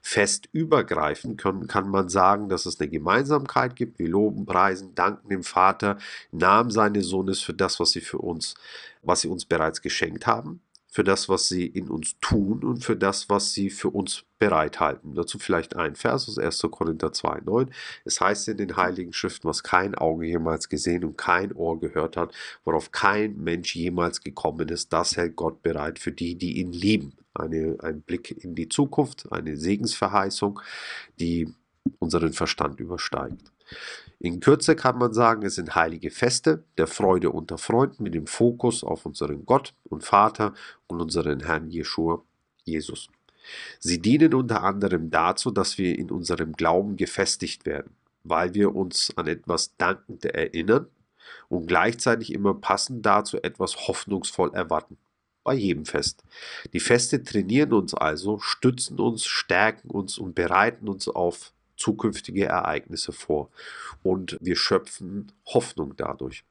Festübergreifend 0.00 1.40
kann, 1.40 1.66
kann 1.66 1.88
man 1.88 2.08
sagen, 2.08 2.48
dass 2.48 2.66
es 2.66 2.80
eine 2.80 2.88
Gemeinsamkeit 2.88 3.74
gibt. 3.74 3.98
Wir 3.98 4.08
loben, 4.08 4.46
preisen, 4.46 4.94
danken 4.94 5.28
dem 5.28 5.42
Vater 5.42 5.98
Namen 6.30 6.70
seines 6.70 7.06
Sohnes 7.06 7.40
für 7.40 7.54
das, 7.54 7.80
was 7.80 7.90
sie 7.90 8.00
für 8.00 8.18
uns, 8.18 8.54
was 9.02 9.22
sie 9.22 9.28
uns 9.28 9.44
bereits 9.44 9.82
geschenkt 9.82 10.26
haben 10.26 10.60
für 10.94 11.02
das, 11.02 11.28
was 11.28 11.48
sie 11.48 11.66
in 11.66 11.88
uns 11.88 12.20
tun 12.20 12.62
und 12.62 12.84
für 12.84 12.94
das, 12.94 13.28
was 13.28 13.52
sie 13.52 13.68
für 13.68 13.88
uns 13.88 14.26
bereithalten. 14.38 15.16
Dazu 15.16 15.40
vielleicht 15.40 15.74
ein 15.74 15.96
Vers 15.96 16.28
aus 16.28 16.38
1. 16.38 16.60
Korinther 16.70 17.08
2,9. 17.08 17.66
Es 18.04 18.20
heißt 18.20 18.46
in 18.46 18.58
den 18.58 18.76
Heiligen 18.76 19.12
Schriften, 19.12 19.48
was 19.48 19.64
kein 19.64 19.96
Auge 19.96 20.24
jemals 20.24 20.68
gesehen 20.68 21.04
und 21.04 21.18
kein 21.18 21.52
Ohr 21.52 21.80
gehört 21.80 22.16
hat, 22.16 22.32
worauf 22.62 22.92
kein 22.92 23.42
Mensch 23.42 23.74
jemals 23.74 24.20
gekommen 24.20 24.68
ist, 24.68 24.92
das 24.92 25.16
hält 25.16 25.34
Gott 25.34 25.64
bereit 25.64 25.98
für 25.98 26.12
die, 26.12 26.36
die 26.36 26.58
ihn 26.60 26.70
lieben. 26.70 27.14
Eine, 27.34 27.76
ein 27.80 28.00
Blick 28.02 28.30
in 28.44 28.54
die 28.54 28.68
Zukunft, 28.68 29.32
eine 29.32 29.56
Segensverheißung, 29.56 30.60
die 31.18 31.52
unseren 31.98 32.32
Verstand 32.32 32.78
übersteigt. 32.78 33.50
In 34.18 34.40
Kürze 34.40 34.76
kann 34.76 34.98
man 34.98 35.12
sagen, 35.12 35.42
es 35.44 35.56
sind 35.56 35.74
heilige 35.74 36.10
Feste 36.10 36.64
der 36.78 36.86
Freude 36.86 37.30
unter 37.30 37.58
Freunden 37.58 38.02
mit 38.02 38.14
dem 38.14 38.26
Fokus 38.26 38.84
auf 38.84 39.06
unseren 39.06 39.44
Gott 39.44 39.74
und 39.84 40.04
Vater 40.04 40.54
und 40.86 41.00
unseren 41.00 41.40
Herrn 41.40 41.70
Jeschua, 41.70 42.22
Jesus. 42.64 43.08
Sie 43.78 44.00
dienen 44.00 44.34
unter 44.34 44.62
anderem 44.62 45.10
dazu, 45.10 45.50
dass 45.50 45.78
wir 45.78 45.98
in 45.98 46.10
unserem 46.10 46.52
Glauben 46.52 46.96
gefestigt 46.96 47.66
werden, 47.66 47.94
weil 48.22 48.54
wir 48.54 48.74
uns 48.74 49.12
an 49.16 49.26
etwas 49.26 49.76
dankend 49.76 50.24
erinnern 50.24 50.86
und 51.48 51.66
gleichzeitig 51.66 52.32
immer 52.32 52.54
passend 52.54 53.04
dazu 53.04 53.38
etwas 53.42 53.88
hoffnungsvoll 53.88 54.54
erwarten. 54.54 54.96
Bei 55.42 55.52
jedem 55.52 55.84
Fest. 55.84 56.22
Die 56.72 56.80
Feste 56.80 57.22
trainieren 57.22 57.74
uns 57.74 57.92
also, 57.92 58.38
stützen 58.38 58.98
uns, 58.98 59.26
stärken 59.26 59.90
uns 59.90 60.16
und 60.16 60.34
bereiten 60.34 60.88
uns 60.88 61.06
auf 61.06 61.52
zukünftige 61.84 62.46
Ereignisse 62.46 63.12
vor. 63.12 63.50
Und 64.02 64.38
wir 64.40 64.56
schöpfen 64.56 65.32
Hoffnung 65.46 65.94
dadurch. 65.96 66.44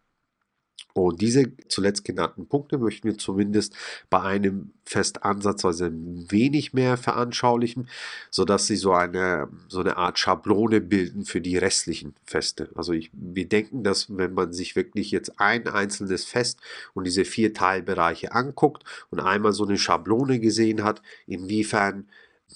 Und 0.95 1.21
diese 1.21 1.51
zuletzt 1.69 2.05
genannten 2.05 2.47
Punkte 2.47 2.77
möchten 2.77 3.07
wir 3.07 3.17
zumindest 3.17 3.75
bei 4.11 4.21
einem 4.21 4.73
Fest 4.85 5.23
ansatzweise 5.23 5.91
wenig 5.91 6.73
mehr 6.73 6.97
veranschaulichen, 6.97 7.89
sodass 8.29 8.67
sie 8.67 8.75
so 8.75 8.93
eine, 8.93 9.49
so 9.67 9.79
eine 9.79 9.97
Art 9.97 10.19
Schablone 10.19 10.81
bilden 10.81 11.25
für 11.25 11.41
die 11.41 11.57
restlichen 11.57 12.13
Feste. 12.25 12.69
Also 12.75 12.93
ich, 12.93 13.09
wir 13.11 13.49
denken, 13.49 13.83
dass 13.83 14.15
wenn 14.15 14.35
man 14.35 14.53
sich 14.53 14.75
wirklich 14.75 15.09
jetzt 15.09 15.39
ein 15.39 15.67
einzelnes 15.67 16.25
Fest 16.25 16.59
und 16.93 17.05
diese 17.05 17.25
vier 17.25 17.55
Teilbereiche 17.55 18.31
anguckt 18.33 18.83
und 19.09 19.19
einmal 19.19 19.53
so 19.53 19.65
eine 19.65 19.77
Schablone 19.77 20.39
gesehen 20.39 20.83
hat, 20.83 21.01
inwiefern 21.25 22.07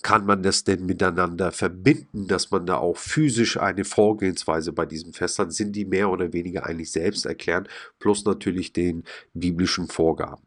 kann 0.02 0.26
man 0.26 0.44
das 0.44 0.64
denn 0.64 0.86
miteinander 0.86 1.52
verbinden, 1.52 2.28
dass 2.28 2.52
man 2.52 2.66
da 2.66 2.78
auch 2.78 2.98
physisch 2.98 3.58
eine 3.58 3.86
Vorgehensweise 3.86 4.74
bei 4.74 4.86
diesem 4.86 5.14
Fest 5.14 5.40
hat? 5.40 5.54
Sind 5.54 5.76
die 5.76 5.86
mehr 5.86 6.10
oder 6.10 6.34
weniger 6.34 6.66
eigentlich 6.66 6.92
selbst 6.92 7.26
erklären, 7.26 7.68
plus 8.00 8.26
natürlich 8.26 8.74
den 8.74 9.04
biblischen 9.34 9.88
Vorgaben? 9.88 10.44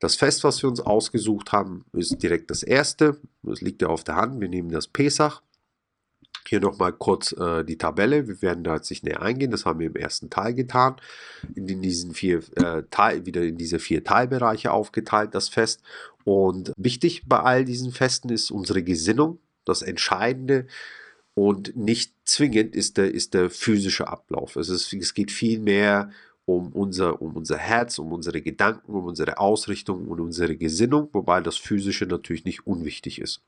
Das 0.00 0.14
Fest, 0.14 0.44
was 0.44 0.62
wir 0.62 0.68
uns 0.70 0.80
ausgesucht 0.80 1.50
haben, 1.52 1.84
ist 1.92 2.22
direkt 2.22 2.50
das 2.50 2.62
erste. 2.62 3.20
Das 3.42 3.60
liegt 3.60 3.82
ja 3.82 3.88
auf 3.88 4.04
der 4.04 4.14
Hand. 4.14 4.40
Wir 4.40 4.48
nehmen 4.48 4.70
das 4.70 4.86
Pesach. 4.86 5.42
Hier 6.48 6.60
nochmal 6.60 6.92
kurz 6.92 7.32
äh, 7.32 7.64
die 7.64 7.76
Tabelle. 7.76 8.26
Wir 8.26 8.40
werden 8.40 8.64
da 8.64 8.76
jetzt 8.76 8.90
nicht 8.90 9.04
näher 9.04 9.20
eingehen. 9.20 9.50
Das 9.50 9.66
haben 9.66 9.80
wir 9.80 9.88
im 9.88 9.96
ersten 9.96 10.30
Teil 10.30 10.54
getan. 10.54 10.96
In 11.54 11.82
diesen 11.82 12.14
vier 12.14 12.42
äh, 12.56 12.84
Teil, 12.90 13.26
wieder 13.26 13.42
in 13.42 13.58
diese 13.58 13.78
vier 13.78 14.02
Teilbereiche 14.02 14.72
aufgeteilt, 14.72 15.34
das 15.34 15.48
Fest. 15.48 15.82
Und 16.24 16.72
wichtig 16.76 17.24
bei 17.26 17.40
all 17.40 17.64
diesen 17.64 17.92
Festen 17.92 18.30
ist 18.30 18.50
unsere 18.50 18.82
Gesinnung. 18.82 19.38
Das 19.64 19.82
Entscheidende 19.82 20.66
und 21.34 21.76
nicht 21.76 22.14
zwingend 22.24 22.74
ist 22.74 22.96
der, 22.96 23.14
ist 23.14 23.34
der 23.34 23.48
physische 23.48 24.08
Ablauf. 24.08 24.56
Es, 24.56 24.68
ist, 24.70 24.92
es 24.92 25.14
geht 25.14 25.30
viel 25.30 25.60
mehr 25.60 26.10
um 26.48 26.72
unser, 26.72 27.20
um 27.20 27.36
unser 27.36 27.58
Herz, 27.58 27.98
um 27.98 28.10
unsere 28.10 28.40
Gedanken, 28.40 28.94
um 28.94 29.04
unsere 29.04 29.36
Ausrichtung 29.36 30.08
und 30.08 30.18
unsere 30.18 30.56
Gesinnung, 30.56 31.10
wobei 31.12 31.42
das 31.42 31.58
Physische 31.58 32.06
natürlich 32.06 32.46
nicht 32.46 32.66
unwichtig 32.66 33.20
ist. 33.20 33.42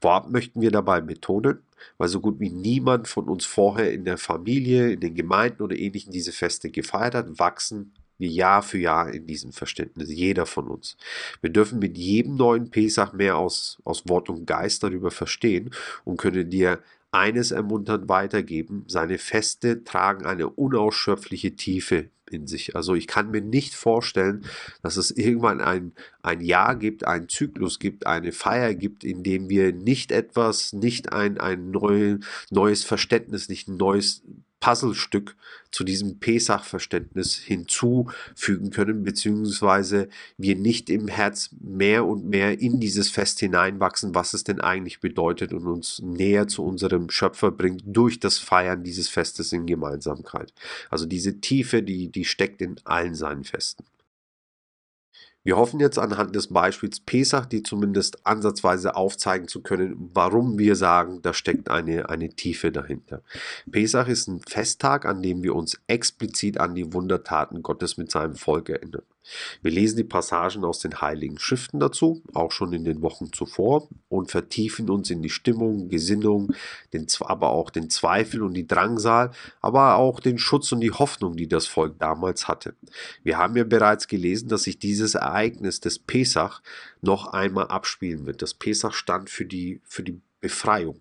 Vorab 0.00 0.28
möchten 0.28 0.60
wir 0.60 0.72
dabei 0.72 1.00
betonen, 1.00 1.58
weil 1.98 2.08
so 2.08 2.18
gut 2.18 2.40
wie 2.40 2.50
niemand 2.50 3.06
von 3.06 3.28
uns 3.28 3.46
vorher 3.46 3.92
in 3.92 4.04
der 4.04 4.18
Familie, 4.18 4.90
in 4.90 4.98
den 4.98 5.14
Gemeinden 5.14 5.62
oder 5.62 5.78
ähnlichen 5.78 6.12
diese 6.12 6.32
Feste 6.32 6.70
gefeiert 6.70 7.14
hat, 7.14 7.38
wachsen 7.38 7.92
wir 8.18 8.28
Jahr 8.28 8.62
für 8.62 8.78
Jahr 8.78 9.14
in 9.14 9.28
diesem 9.28 9.52
Verständnis, 9.52 10.10
jeder 10.10 10.44
von 10.44 10.66
uns. 10.66 10.96
Wir 11.42 11.50
dürfen 11.50 11.78
mit 11.78 11.96
jedem 11.96 12.34
neuen 12.34 12.70
Pesach 12.70 13.12
mehr 13.12 13.36
aus, 13.36 13.78
aus 13.84 14.08
Wort 14.08 14.28
und 14.28 14.46
Geist 14.46 14.82
darüber 14.82 15.12
verstehen 15.12 15.70
und 16.04 16.16
können 16.16 16.50
dir 16.50 16.80
eines 17.12 17.52
ermunternd 17.52 18.08
weitergeben, 18.08 18.84
seine 18.88 19.18
Feste 19.18 19.84
tragen 19.84 20.26
eine 20.26 20.48
unausschöpfliche 20.48 21.54
Tiefe 21.54 22.08
in 22.32 22.46
sich. 22.46 22.76
Also 22.76 22.94
ich 22.94 23.06
kann 23.06 23.30
mir 23.30 23.40
nicht 23.40 23.74
vorstellen, 23.74 24.44
dass 24.82 24.96
es 24.96 25.10
irgendwann 25.10 25.60
ein, 25.60 25.92
ein 26.22 26.40
Jahr 26.40 26.76
gibt, 26.76 27.06
einen 27.06 27.28
Zyklus 27.28 27.78
gibt, 27.78 28.06
eine 28.06 28.32
Feier 28.32 28.74
gibt, 28.74 29.04
in 29.04 29.22
dem 29.22 29.48
wir 29.48 29.72
nicht 29.72 30.12
etwas, 30.12 30.72
nicht 30.72 31.12
ein, 31.12 31.38
ein 31.38 31.70
neu, 31.70 32.18
neues 32.50 32.84
Verständnis, 32.84 33.48
nicht 33.48 33.68
ein 33.68 33.76
neues 33.76 34.22
Puzzlestück 34.62 35.34
zu 35.72 35.82
diesem 35.82 36.20
Pesach-Verständnis 36.20 37.34
hinzufügen 37.36 38.70
können, 38.70 39.02
beziehungsweise 39.02 40.08
wir 40.38 40.54
nicht 40.54 40.88
im 40.88 41.08
Herz 41.08 41.50
mehr 41.60 42.06
und 42.06 42.24
mehr 42.24 42.60
in 42.60 42.78
dieses 42.78 43.10
Fest 43.10 43.40
hineinwachsen, 43.40 44.14
was 44.14 44.34
es 44.34 44.44
denn 44.44 44.60
eigentlich 44.60 45.00
bedeutet 45.00 45.52
und 45.52 45.66
uns 45.66 46.00
näher 46.00 46.46
zu 46.46 46.64
unserem 46.64 47.10
Schöpfer 47.10 47.50
bringt 47.50 47.82
durch 47.84 48.20
das 48.20 48.38
Feiern 48.38 48.84
dieses 48.84 49.08
Festes 49.08 49.52
in 49.52 49.66
Gemeinsamkeit. 49.66 50.54
Also 50.90 51.06
diese 51.06 51.40
Tiefe, 51.40 51.82
die, 51.82 52.08
die 52.08 52.24
steckt 52.24 52.62
in 52.62 52.76
allen 52.84 53.16
seinen 53.16 53.42
Festen. 53.42 53.84
Wir 55.44 55.56
hoffen 55.56 55.80
jetzt 55.80 55.98
anhand 55.98 56.36
des 56.36 56.48
Beispiels 56.48 57.00
Pesach, 57.00 57.46
die 57.46 57.64
zumindest 57.64 58.24
ansatzweise 58.24 58.94
aufzeigen 58.94 59.48
zu 59.48 59.60
können, 59.60 60.10
warum 60.14 60.56
wir 60.56 60.76
sagen, 60.76 61.20
da 61.22 61.34
steckt 61.34 61.68
eine, 61.68 62.08
eine 62.08 62.28
Tiefe 62.28 62.70
dahinter. 62.70 63.22
Pesach 63.70 64.06
ist 64.06 64.28
ein 64.28 64.40
Festtag, 64.40 65.04
an 65.04 65.20
dem 65.20 65.42
wir 65.42 65.56
uns 65.56 65.80
explizit 65.88 66.58
an 66.58 66.76
die 66.76 66.92
Wundertaten 66.92 67.62
Gottes 67.62 67.96
mit 67.96 68.12
seinem 68.12 68.36
Volk 68.36 68.68
erinnern. 68.68 69.02
Wir 69.62 69.70
lesen 69.70 69.96
die 69.96 70.04
Passagen 70.04 70.64
aus 70.64 70.80
den 70.80 71.00
Heiligen 71.00 71.38
Schriften 71.38 71.78
dazu, 71.78 72.22
auch 72.34 72.52
schon 72.52 72.72
in 72.72 72.84
den 72.84 73.02
Wochen 73.02 73.32
zuvor, 73.32 73.88
und 74.08 74.30
vertiefen 74.30 74.90
uns 74.90 75.10
in 75.10 75.22
die 75.22 75.30
Stimmung, 75.30 75.88
Gesinnung, 75.88 76.52
den, 76.92 77.06
aber 77.20 77.50
auch 77.50 77.70
den 77.70 77.90
Zweifel 77.90 78.42
und 78.42 78.54
die 78.54 78.66
Drangsal, 78.66 79.30
aber 79.60 79.96
auch 79.96 80.20
den 80.20 80.38
Schutz 80.38 80.72
und 80.72 80.80
die 80.80 80.90
Hoffnung, 80.90 81.36
die 81.36 81.48
das 81.48 81.66
Volk 81.66 81.98
damals 81.98 82.48
hatte. 82.48 82.74
Wir 83.22 83.38
haben 83.38 83.56
ja 83.56 83.64
bereits 83.64 84.08
gelesen, 84.08 84.48
dass 84.48 84.64
sich 84.64 84.78
dieses 84.78 85.14
Ereignis 85.14 85.80
des 85.80 85.98
Pesach 85.98 86.60
noch 87.00 87.26
einmal 87.28 87.68
abspielen 87.68 88.26
wird. 88.26 88.42
Das 88.42 88.54
Pesach 88.54 88.94
stand 88.94 89.30
für 89.30 89.44
die, 89.44 89.80
für 89.84 90.02
die 90.02 90.20
Befreiung. 90.40 91.00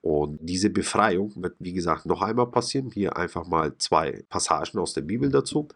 Und 0.00 0.38
diese 0.40 0.70
Befreiung 0.70 1.32
wird, 1.36 1.56
wie 1.58 1.72
gesagt, 1.72 2.06
noch 2.06 2.22
einmal 2.22 2.46
passieren. 2.46 2.90
Hier 2.92 3.16
einfach 3.16 3.46
mal 3.46 3.76
zwei 3.78 4.24
Passagen 4.28 4.78
aus 4.78 4.94
der 4.94 5.02
Bibel 5.02 5.30
dazu. 5.30 5.68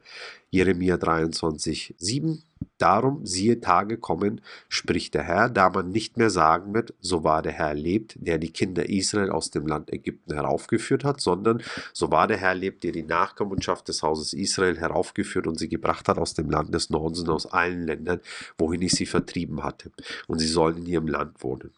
Jeremia 0.51 0.97
23, 0.97 1.95
7. 1.99 2.43
Darum, 2.79 3.25
siehe 3.27 3.61
Tage 3.61 3.97
kommen, 3.97 4.41
spricht 4.69 5.15
der 5.15 5.23
Herr, 5.23 5.49
da 5.49 5.71
man 5.71 5.91
nicht 5.91 6.17
mehr 6.17 6.31
sagen 6.31 6.75
wird, 6.75 6.95
so 7.01 7.25
war 7.25 7.43
der 7.43 7.53
Herr 7.53 7.75
lebt, 7.75 8.17
der 8.17 8.39
die 8.39 8.51
Kinder 8.51 8.89
Israel 8.89 9.31
aus 9.31 9.51
dem 9.51 9.67
Land 9.67 9.93
Ägypten 9.93 10.35
heraufgeführt 10.35 11.05
hat, 11.05 11.21
sondern 11.21 11.63
so 11.93 12.11
war 12.11 12.27
der 12.29 12.37
Herr 12.37 12.55
lebt, 12.55 12.85
der 12.85 12.93
die 12.93 13.03
Nachkommenschaft 13.03 13.89
des 13.89 14.03
Hauses 14.03 14.33
Israel 14.33 14.79
heraufgeführt 14.79 15.47
und 15.47 15.59
sie 15.59 15.69
gebracht 15.69 16.09
hat 16.09 16.19
aus 16.19 16.35
dem 16.35 16.51
Land 16.51 16.75
des 16.75 16.91
Nordens 16.91 17.21
und 17.21 17.31
aus 17.31 17.47
allen 17.47 17.87
Ländern, 17.87 18.21
wohin 18.59 18.83
ich 18.83 18.93
sie 18.93 19.07
vertrieben 19.07 19.63
hatte. 19.63 19.91
Und 20.27 20.39
sie 20.39 20.49
sollen 20.49 20.79
in 20.79 20.87
ihrem 20.87 21.09
Land 21.09 21.43
wohnen. 21.43 21.73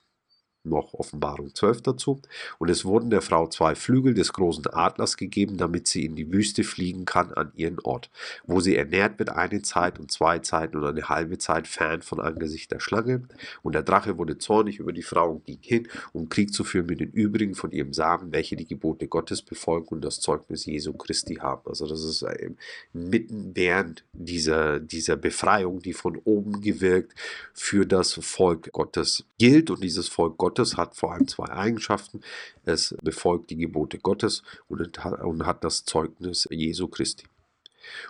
Noch 0.64 0.94
Offenbarung 0.94 1.54
12 1.54 1.83
dazu. 1.83 2.21
Und 2.59 2.71
es 2.71 2.85
wurden 2.85 3.11
der 3.11 3.23
Frau 3.23 3.47
zwei 3.49 3.75
Flügel 3.75 4.14
des 4.14 4.33
großen 4.33 4.66
Adlers 4.66 5.16
gegeben, 5.16 5.56
damit 5.56 5.87
sie 5.87 6.04
in 6.04 6.16
die 6.16 6.33
Wüste 6.33 6.64
fliegen 6.64 7.04
kann 7.04 7.33
an 7.33 7.52
ihren 7.54 7.78
Ort, 7.80 8.11
wo 8.47 8.61
sie 8.61 8.76
ernährt 8.76 9.18
wird 9.18 9.30
eine 9.30 9.62
Zeit 9.62 9.99
und 9.99 10.11
zwei 10.11 10.38
Zeiten 10.38 10.76
und 10.76 10.85
eine 10.85 11.09
halbe 11.09 11.38
Zeit 11.38 11.68
fern 11.68 12.02
von 12.02 12.21
Angesicht 12.21 12.71
der 12.73 12.80
Schlange. 12.80 13.23
Und 13.62 13.75
der 13.75 13.83
Drache 13.83 14.18
wurde 14.18 14.38
zornig 14.38 14.78
über 14.78 14.92
die 14.92 15.02
Frau 15.02 15.33
und 15.33 15.44
ging 15.44 15.59
hin, 15.61 15.88
um 16.12 16.28
Krieg 16.28 16.52
zu 16.52 16.64
führen 16.64 16.87
mit 16.87 17.00
den 17.00 17.11
übrigen 17.11 17.54
von 17.54 17.71
ihrem 17.71 17.92
Samen, 17.92 18.33
welche 18.33 18.56
die 18.56 18.66
Gebote 18.66 19.09
Gottes 19.09 19.42
befolgen 19.42 19.88
und 19.88 20.04
das 20.04 20.21
Zeugnis 20.21 20.66
Jesu 20.66 20.92
Christi 20.94 21.37
haben. 21.37 21.62
Also 21.66 21.87
das 21.87 22.02
ist 22.02 22.23
äh, 22.23 22.50
mitten 22.92 23.52
während 23.54 24.04
dieser, 24.12 24.80
dieser 24.80 25.16
Befreiung, 25.16 25.80
die 25.80 25.92
von 25.92 26.16
oben 26.25 26.61
gewirkt 26.61 27.14
für 27.52 27.87
das 27.87 28.14
Volk 28.14 28.73
Gottes 28.73 29.25
gilt. 29.38 29.71
Und 29.71 29.83
dieses 29.83 30.09
Volk 30.09 30.38
Gottes 30.38 30.54
hat 30.77 30.97
vor 30.97 31.13
allem 31.13 31.29
zwei 31.29 31.51
Eigenschaften. 31.51 32.21
Es 32.65 32.97
befolgt 33.03 33.51
die 33.51 33.57
Gebote 33.57 33.99
Gottes 33.99 34.43
und 34.69 35.05
hat 35.05 35.65
das 35.65 35.85
Zeugnis 35.85 36.49
Jesu 36.51 36.89
Christi 36.89 37.25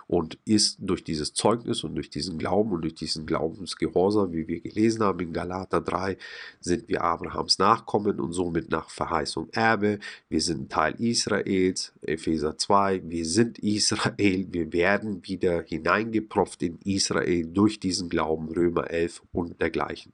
und 0.07 0.37
ist 0.45 0.77
durch 0.79 1.03
dieses 1.03 1.33
Zeugnis 1.33 1.83
und 1.83 1.95
durch 1.95 2.09
diesen 2.09 2.37
Glauben 2.37 2.71
und 2.71 2.81
durch 2.81 2.95
diesen 2.95 3.25
Glaubensgehorsam, 3.25 4.31
wie 4.33 4.47
wir 4.47 4.61
gelesen 4.61 5.03
haben 5.03 5.19
in 5.19 5.33
Galater 5.33 5.81
3, 5.81 6.17
sind 6.59 6.87
wir 6.87 7.03
Abrahams 7.03 7.59
Nachkommen 7.59 8.19
und 8.19 8.33
somit 8.33 8.69
nach 8.69 8.89
Verheißung 8.89 9.49
Erbe. 9.51 9.99
Wir 10.29 10.41
sind 10.41 10.71
Teil 10.71 10.95
Israels, 10.99 11.93
Epheser 12.01 12.57
2, 12.57 13.03
wir 13.05 13.25
sind 13.25 13.59
Israel, 13.59 14.47
wir 14.51 14.73
werden 14.73 15.25
wieder 15.25 15.63
hineingepropft 15.63 16.63
in 16.63 16.79
Israel 16.83 17.45
durch 17.45 17.79
diesen 17.79 18.09
Glauben, 18.09 18.49
Römer 18.49 18.89
11 18.89 19.23
und 19.31 19.61
dergleichen. 19.61 20.13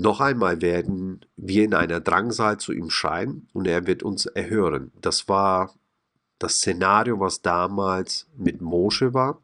Noch 0.00 0.20
einmal 0.20 0.62
werden 0.62 1.26
wir 1.36 1.64
in 1.64 1.74
einer 1.74 2.00
Drangsal 2.00 2.58
zu 2.58 2.72
ihm 2.72 2.88
schreien 2.88 3.48
und 3.52 3.66
er 3.66 3.88
wird 3.88 4.04
uns 4.04 4.26
erhören. 4.26 4.92
Das 5.00 5.28
war 5.28 5.74
das 6.38 6.58
Szenario, 6.58 7.18
was 7.18 7.42
damals 7.42 8.28
mit 8.36 8.60
Mosche 8.60 9.12
war, 9.12 9.42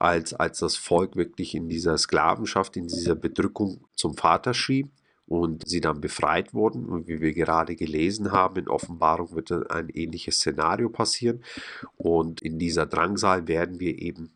als, 0.00 0.34
als 0.34 0.58
das 0.58 0.74
Volk 0.76 1.14
wirklich 1.14 1.54
in 1.54 1.68
dieser 1.68 1.96
Sklavenschaft, 1.96 2.76
in 2.76 2.88
dieser 2.88 3.14
Bedrückung 3.14 3.84
zum 3.94 4.16
Vater 4.16 4.52
schrieb 4.52 4.90
und 5.26 5.66
sie 5.66 5.80
dann 5.80 6.00
befreit 6.00 6.52
wurden. 6.54 6.86
Und 6.86 7.06
wie 7.06 7.20
wir 7.20 7.32
gerade 7.32 7.76
gelesen 7.76 8.32
haben, 8.32 8.56
in 8.56 8.68
Offenbarung 8.68 9.36
wird 9.36 9.70
ein 9.70 9.90
ähnliches 9.90 10.38
Szenario 10.38 10.88
passieren. 10.88 11.44
Und 11.96 12.42
in 12.42 12.58
dieser 12.58 12.86
Drangsal 12.86 13.46
werden 13.46 13.78
wir 13.78 13.96
eben 14.00 14.32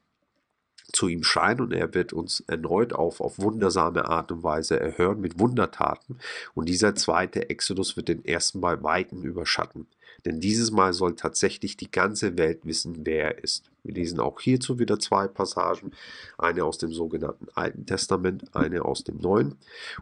zu 0.92 1.08
ihm 1.08 1.22
schreien 1.22 1.60
und 1.60 1.72
er 1.72 1.94
wird 1.94 2.12
uns 2.12 2.40
erneut 2.46 2.92
auf, 2.92 3.20
auf 3.20 3.38
wundersame 3.38 4.06
Art 4.06 4.32
und 4.32 4.42
Weise 4.42 4.80
erhören 4.80 5.20
mit 5.20 5.38
Wundertaten. 5.38 6.18
Und 6.54 6.68
dieser 6.68 6.94
zweite 6.94 7.50
Exodus 7.50 7.96
wird 7.96 8.08
den 8.08 8.24
ersten 8.24 8.60
bei 8.60 8.82
Weitem 8.82 9.22
überschatten. 9.22 9.86
Denn 10.24 10.40
dieses 10.40 10.70
Mal 10.70 10.92
soll 10.92 11.14
tatsächlich 11.14 11.76
die 11.76 11.90
ganze 11.90 12.36
Welt 12.36 12.60
wissen, 12.64 13.06
wer 13.06 13.36
er 13.36 13.44
ist. 13.44 13.70
Wir 13.88 13.94
lesen 13.94 14.20
auch 14.20 14.40
hierzu 14.40 14.78
wieder 14.78 14.98
zwei 14.98 15.28
Passagen, 15.28 15.92
eine 16.36 16.64
aus 16.64 16.76
dem 16.76 16.92
sogenannten 16.92 17.46
Alten 17.54 17.86
Testament, 17.86 18.54
eine 18.54 18.84
aus 18.84 19.02
dem 19.04 19.16
Neuen. 19.18 19.54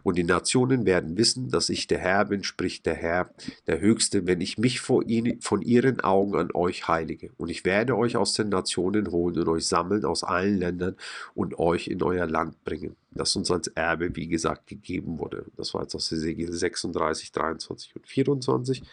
Und 0.03 0.17
die 0.17 0.25
Nationen 0.25 0.85
werden 0.85 1.17
wissen, 1.17 1.49
dass 1.49 1.69
ich 1.69 1.87
der 1.87 1.99
Herr 1.99 2.25
bin, 2.25 2.43
spricht 2.43 2.85
der 2.85 2.95
Herr, 2.95 3.29
der 3.67 3.79
Höchste, 3.79 4.27
wenn 4.27 4.41
ich 4.41 4.57
mich 4.57 4.81
ihnen, 5.05 5.39
von 5.41 5.61
ihren 5.61 6.01
Augen 6.01 6.35
an 6.35 6.49
euch 6.53 6.87
heilige. 6.87 7.29
Und 7.37 7.49
ich 7.49 7.63
werde 7.63 7.95
euch 7.95 8.17
aus 8.17 8.33
den 8.33 8.49
Nationen 8.49 9.11
holen 9.11 9.39
und 9.39 9.47
euch 9.47 9.67
sammeln 9.67 10.03
aus 10.03 10.23
allen 10.23 10.57
Ländern 10.57 10.95
und 11.33 11.57
euch 11.57 11.87
in 11.87 12.01
euer 12.03 12.25
Land 12.25 12.61
bringen, 12.65 12.95
das 13.11 13.35
uns 13.35 13.49
als 13.51 13.67
Erbe, 13.67 14.15
wie 14.15 14.27
gesagt, 14.27 14.67
gegeben 14.67 15.19
wurde. 15.19 15.45
Das 15.55 15.73
war 15.73 15.83
jetzt 15.83 15.95
aus 15.95 16.11
Ezekiel 16.11 16.51
36, 16.51 17.31
23 17.31 17.95
und 17.95 18.07
24, 18.07 18.83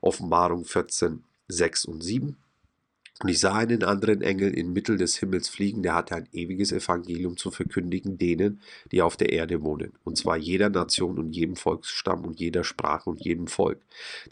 Offenbarung 0.00 0.64
14, 0.64 1.24
6 1.48 1.84
und 1.86 2.02
7. 2.02 2.36
Und 3.20 3.30
ich 3.30 3.40
sah 3.40 3.54
einen 3.54 3.82
anderen 3.82 4.22
Engel 4.22 4.54
inmitten 4.54 4.96
des 4.96 5.16
Himmels 5.16 5.48
fliegen, 5.48 5.82
der 5.82 5.96
hatte 5.96 6.14
ein 6.14 6.28
ewiges 6.32 6.70
Evangelium 6.70 7.36
zu 7.36 7.50
verkündigen 7.50 8.16
denen, 8.16 8.60
die 8.92 9.02
auf 9.02 9.16
der 9.16 9.32
Erde 9.32 9.60
wohnen, 9.62 9.92
und 10.04 10.16
zwar 10.16 10.36
jeder 10.36 10.68
Nation 10.68 11.18
und 11.18 11.34
jedem 11.34 11.56
Volksstamm 11.56 12.24
und 12.24 12.38
jeder 12.38 12.62
Sprache 12.62 13.10
und 13.10 13.20
jedem 13.20 13.48
Volk. 13.48 13.80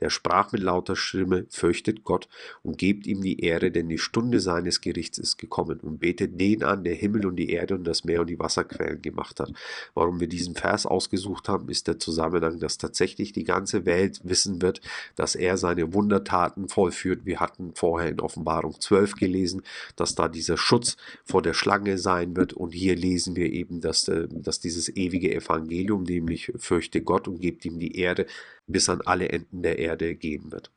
Der 0.01 0.09
sprach 0.09 0.53
mit 0.53 0.63
lauter 0.63 0.95
Stimme, 0.95 1.47
fürchtet 1.49 2.05
Gott 2.05 2.29
und 2.63 2.79
gebt 2.79 3.09
ihm 3.09 3.23
die 3.23 3.41
Ehre, 3.41 3.73
denn 3.73 3.89
die 3.89 3.99
Stunde 3.99 4.39
seines 4.39 4.81
Gerichts 4.81 5.19
ist 5.19 5.37
gekommen, 5.37 5.81
und 5.81 5.99
betet 5.99 6.41
den 6.41 6.63
an, 6.63 6.85
der 6.85 6.95
Himmel 6.95 7.27
und 7.27 7.35
die 7.35 7.51
Erde 7.51 7.75
und 7.75 7.83
das 7.83 8.05
Meer 8.05 8.21
und 8.21 8.29
die 8.29 8.39
Wasserquellen 8.39 9.03
gemacht 9.03 9.41
hat. 9.41 9.53
Warum 9.95 10.21
wir 10.21 10.29
diesen 10.29 10.55
Vers 10.55 10.87
ausgesucht 10.87 11.49
haben, 11.49 11.69
ist 11.71 11.89
der 11.89 11.99
Zusammenhang, 11.99 12.61
dass 12.61 12.79
tatsächlich 12.79 13.33
die 13.33 13.43
ganze 13.43 13.85
Welt 13.85 14.21
wissen 14.23 14.63
wird, 14.63 14.81
dass 15.17 15.35
er 15.35 15.57
seine 15.57 15.93
Wundertaten 15.93 16.69
vollführt. 16.69 17.27
Wir 17.27 17.41
hatten 17.41 17.73
vorher 17.75 18.11
in 18.11 18.21
Offenbarung 18.21 18.76
12 18.79 19.15
gelesen, 19.15 19.63
dass 19.97 20.15
da 20.15 20.29
dieser 20.29 20.57
Schutz 20.57 20.97
vor 21.25 21.43
der 21.43 21.55
Schlange 21.55 21.99
sein 21.99 22.37
wird. 22.37 22.53
Und 22.53 22.73
hier 22.73 22.97
lesen 22.97 23.37
wir 23.37 23.53
eben, 23.53 23.81
dass, 23.81 24.09
äh, 24.09 24.29
dass 24.31 24.61
dieses 24.61 24.89
ewige 24.89 25.35
Evangelium, 25.35 26.03
nämlich 26.05 26.53
fürchte 26.57 27.03
Gott 27.03 27.29
und 27.29 27.41
gebt 27.41 27.65
ihm 27.65 27.79
die 27.79 27.99
Erde, 27.99 28.27
bis 28.67 28.89
an 28.89 29.01
alle 29.03 29.29
Enden 29.29 29.63
der 29.63 29.79
Erde 29.79 30.15
gehen 30.15 30.53
wird. 30.53 30.71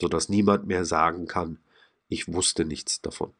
Sodass 0.00 0.28
niemand 0.28 0.66
mehr 0.66 0.84
sagen 0.84 1.26
kann, 1.26 1.58
ich 2.08 2.32
wusste 2.32 2.64
nichts 2.64 3.00
davon. 3.00 3.32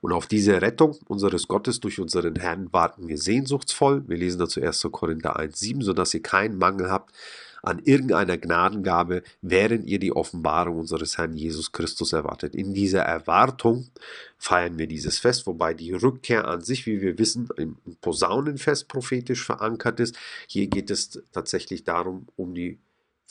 Und 0.00 0.12
auf 0.12 0.26
diese 0.26 0.60
Rettung 0.62 0.98
unseres 1.06 1.46
Gottes 1.46 1.80
durch 1.80 2.00
unseren 2.00 2.36
Herrn 2.36 2.72
warten 2.72 3.08
wir 3.08 3.18
sehnsuchtsvoll. 3.18 4.02
Wir 4.08 4.16
lesen 4.16 4.38
dazu 4.38 4.60
1. 4.60 4.88
Korinther 4.90 5.38
1,7, 5.38 5.82
sodass 5.82 6.14
ihr 6.14 6.22
keinen 6.22 6.58
Mangel 6.58 6.90
habt 6.90 7.12
an 7.62 7.78
irgendeiner 7.78 8.36
Gnadengabe, 8.36 9.22
während 9.40 9.86
ihr 9.88 9.98
die 9.98 10.12
Offenbarung 10.12 10.80
unseres 10.80 11.16
Herrn 11.16 11.36
Jesus 11.36 11.72
Christus 11.72 12.12
erwartet. 12.12 12.54
In 12.54 12.74
dieser 12.74 13.02
Erwartung 13.02 13.88
feiern 14.36 14.78
wir 14.78 14.88
dieses 14.88 15.18
Fest, 15.18 15.46
wobei 15.46 15.72
die 15.72 15.92
Rückkehr 15.92 16.48
an 16.48 16.62
sich, 16.62 16.86
wie 16.86 17.00
wir 17.00 17.18
wissen, 17.18 17.48
im 17.56 17.76
Posaunenfest 18.00 18.88
prophetisch 18.88 19.44
verankert 19.44 20.00
ist. 20.00 20.16
Hier 20.48 20.66
geht 20.66 20.90
es 20.90 21.22
tatsächlich 21.32 21.84
darum, 21.84 22.26
um 22.36 22.54
die 22.54 22.78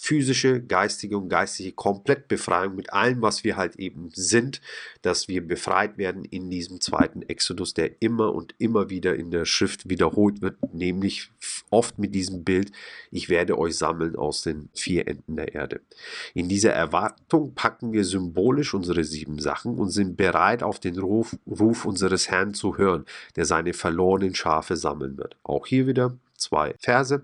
physische, 0.01 0.63
geistige 0.63 1.15
und 1.15 1.29
geistige 1.29 1.73
Komplettbefreiung 1.73 2.73
mit 2.73 2.91
allem, 2.91 3.21
was 3.21 3.43
wir 3.43 3.55
halt 3.55 3.75
eben 3.75 4.09
sind, 4.11 4.59
dass 5.03 5.27
wir 5.27 5.45
befreit 5.45 5.99
werden 5.99 6.25
in 6.25 6.49
diesem 6.49 6.81
zweiten 6.81 7.21
Exodus, 7.21 7.75
der 7.75 8.01
immer 8.01 8.33
und 8.33 8.55
immer 8.57 8.89
wieder 8.89 9.15
in 9.15 9.29
der 9.29 9.45
Schrift 9.45 9.89
wiederholt 9.89 10.41
wird, 10.41 10.57
nämlich 10.73 11.29
oft 11.69 11.99
mit 11.99 12.15
diesem 12.15 12.43
Bild, 12.43 12.71
ich 13.11 13.29
werde 13.29 13.59
euch 13.59 13.77
sammeln 13.77 14.15
aus 14.15 14.41
den 14.41 14.69
vier 14.73 15.07
Enden 15.07 15.35
der 15.35 15.53
Erde. 15.53 15.81
In 16.33 16.49
dieser 16.49 16.73
Erwartung 16.73 17.53
packen 17.53 17.93
wir 17.93 18.03
symbolisch 18.03 18.73
unsere 18.73 19.03
sieben 19.03 19.37
Sachen 19.37 19.77
und 19.77 19.91
sind 19.91 20.17
bereit, 20.17 20.63
auf 20.63 20.79
den 20.79 20.97
Ruf, 20.97 21.37
Ruf 21.45 21.85
unseres 21.85 22.27
Herrn 22.27 22.55
zu 22.55 22.79
hören, 22.79 23.05
der 23.35 23.45
seine 23.45 23.73
verlorenen 23.73 24.33
Schafe 24.33 24.75
sammeln 24.77 25.19
wird. 25.19 25.37
Auch 25.43 25.67
hier 25.67 25.85
wieder 25.85 26.17
zwei 26.41 26.75
Verse, 26.79 27.21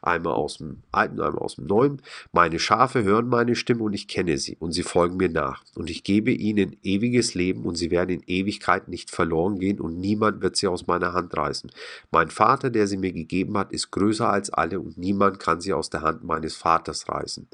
einmal 0.00 0.34
aus 0.34 0.58
dem 0.58 0.82
Alten, 0.92 1.20
einmal 1.20 1.42
aus 1.42 1.56
dem 1.56 1.66
Neuen. 1.66 2.02
Meine 2.32 2.58
Schafe 2.58 3.02
hören 3.02 3.28
meine 3.28 3.54
Stimme 3.54 3.82
und 3.82 3.92
ich 3.92 4.08
kenne 4.08 4.38
sie 4.38 4.56
und 4.58 4.72
sie 4.72 4.82
folgen 4.82 5.16
mir 5.16 5.28
nach. 5.28 5.62
Und 5.74 5.90
ich 5.90 6.04
gebe 6.04 6.30
ihnen 6.30 6.76
ewiges 6.82 7.34
Leben 7.34 7.64
und 7.64 7.76
sie 7.76 7.90
werden 7.90 8.10
in 8.10 8.22
Ewigkeit 8.26 8.88
nicht 8.88 9.10
verloren 9.10 9.58
gehen 9.58 9.80
und 9.80 9.98
niemand 9.98 10.42
wird 10.42 10.56
sie 10.56 10.68
aus 10.68 10.86
meiner 10.86 11.12
Hand 11.12 11.36
reißen. 11.36 11.70
Mein 12.10 12.30
Vater, 12.30 12.70
der 12.70 12.86
sie 12.86 12.96
mir 12.96 13.12
gegeben 13.12 13.58
hat, 13.58 13.72
ist 13.72 13.90
größer 13.90 14.30
als 14.30 14.50
alle 14.50 14.80
und 14.80 14.96
niemand 14.96 15.40
kann 15.40 15.60
sie 15.60 15.72
aus 15.72 15.90
der 15.90 16.02
Hand 16.02 16.24
meines 16.24 16.56
Vaters 16.56 17.08
reißen 17.08 17.48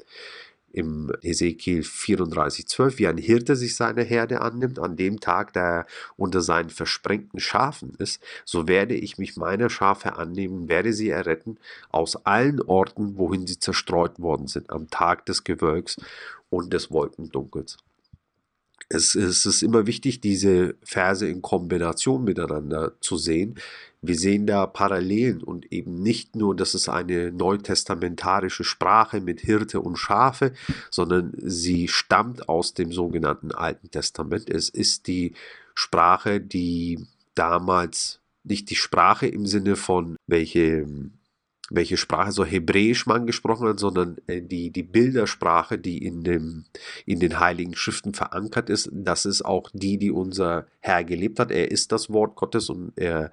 im 0.71 1.11
Ezekiel 1.21 1.83
34, 1.83 2.67
12, 2.67 2.99
wie 2.99 3.07
ein 3.07 3.17
Hirte 3.17 3.55
sich 3.55 3.75
seiner 3.75 4.03
Herde 4.03 4.41
annimmt, 4.41 4.79
an 4.79 4.95
dem 4.95 5.19
Tag, 5.19 5.53
da 5.53 5.79
er 5.79 5.85
unter 6.17 6.41
seinen 6.41 6.69
versprengten 6.69 7.39
Schafen 7.39 7.93
ist, 7.97 8.21
so 8.45 8.67
werde 8.67 8.95
ich 8.95 9.17
mich 9.17 9.37
meiner 9.37 9.69
Schafe 9.69 10.17
annehmen, 10.17 10.69
werde 10.69 10.93
sie 10.93 11.09
erretten 11.09 11.57
aus 11.89 12.25
allen 12.25 12.61
Orten, 12.61 13.17
wohin 13.17 13.47
sie 13.47 13.59
zerstreut 13.59 14.19
worden 14.19 14.47
sind, 14.47 14.69
am 14.69 14.89
Tag 14.89 15.25
des 15.25 15.43
Gewölks 15.43 15.97
und 16.49 16.73
des 16.73 16.91
Wolkendunkels 16.91 17.77
es, 18.89 19.15
es 19.15 19.45
ist 19.45 19.63
immer 19.63 19.85
wichtig, 19.85 20.21
diese 20.21 20.75
Verse 20.83 21.27
in 21.27 21.41
Kombination 21.41 22.23
miteinander 22.23 22.93
zu 23.01 23.17
sehen. 23.17 23.55
Wir 24.01 24.15
sehen 24.15 24.47
da 24.47 24.67
Parallelen 24.67 25.43
und 25.43 25.71
eben 25.71 26.01
nicht 26.01 26.35
nur, 26.35 26.55
dass 26.55 26.73
es 26.73 26.87
eine 26.87 27.31
neutestamentarische 27.31 28.63
Sprache 28.63 29.19
mit 29.19 29.41
Hirte 29.41 29.81
und 29.81 29.97
Schafe, 29.97 30.53
sondern 30.89 31.33
sie 31.37 31.87
stammt 31.87 32.47
aus 32.47 32.73
dem 32.73 32.91
sogenannten 32.91 33.51
Alten 33.51 33.91
Testament. 33.91 34.49
Es 34.49 34.69
ist 34.69 35.07
die 35.07 35.33
Sprache, 35.73 36.39
die 36.39 37.05
damals 37.35 38.21
nicht 38.43 38.69
die 38.69 38.75
Sprache 38.75 39.27
im 39.27 39.45
Sinne 39.45 39.75
von 39.75 40.15
welche 40.27 40.87
welche 41.69 41.97
Sprache 41.97 42.31
so 42.31 42.45
hebräisch 42.45 43.05
man 43.05 43.25
gesprochen 43.25 43.67
hat, 43.67 43.79
sondern 43.79 44.17
äh, 44.27 44.41
die, 44.41 44.71
die 44.71 44.83
Bildersprache, 44.83 45.77
die 45.77 46.03
in, 46.03 46.23
dem, 46.23 46.65
in 47.05 47.19
den 47.19 47.39
heiligen 47.39 47.75
Schriften 47.75 48.13
verankert 48.13 48.69
ist, 48.69 48.89
das 48.91 49.25
ist 49.25 49.43
auch 49.43 49.69
die, 49.73 49.97
die 49.97 50.11
unser 50.11 50.67
Herr 50.79 51.03
gelebt 51.03 51.39
hat. 51.39 51.51
Er 51.51 51.71
ist 51.71 51.91
das 51.91 52.09
Wort 52.09 52.35
Gottes 52.35 52.69
und 52.69 52.93
er 52.95 53.31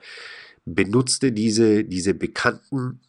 benutzte 0.64 1.33
diese, 1.33 1.85
diese 1.85 2.14
bekannten 2.14 3.01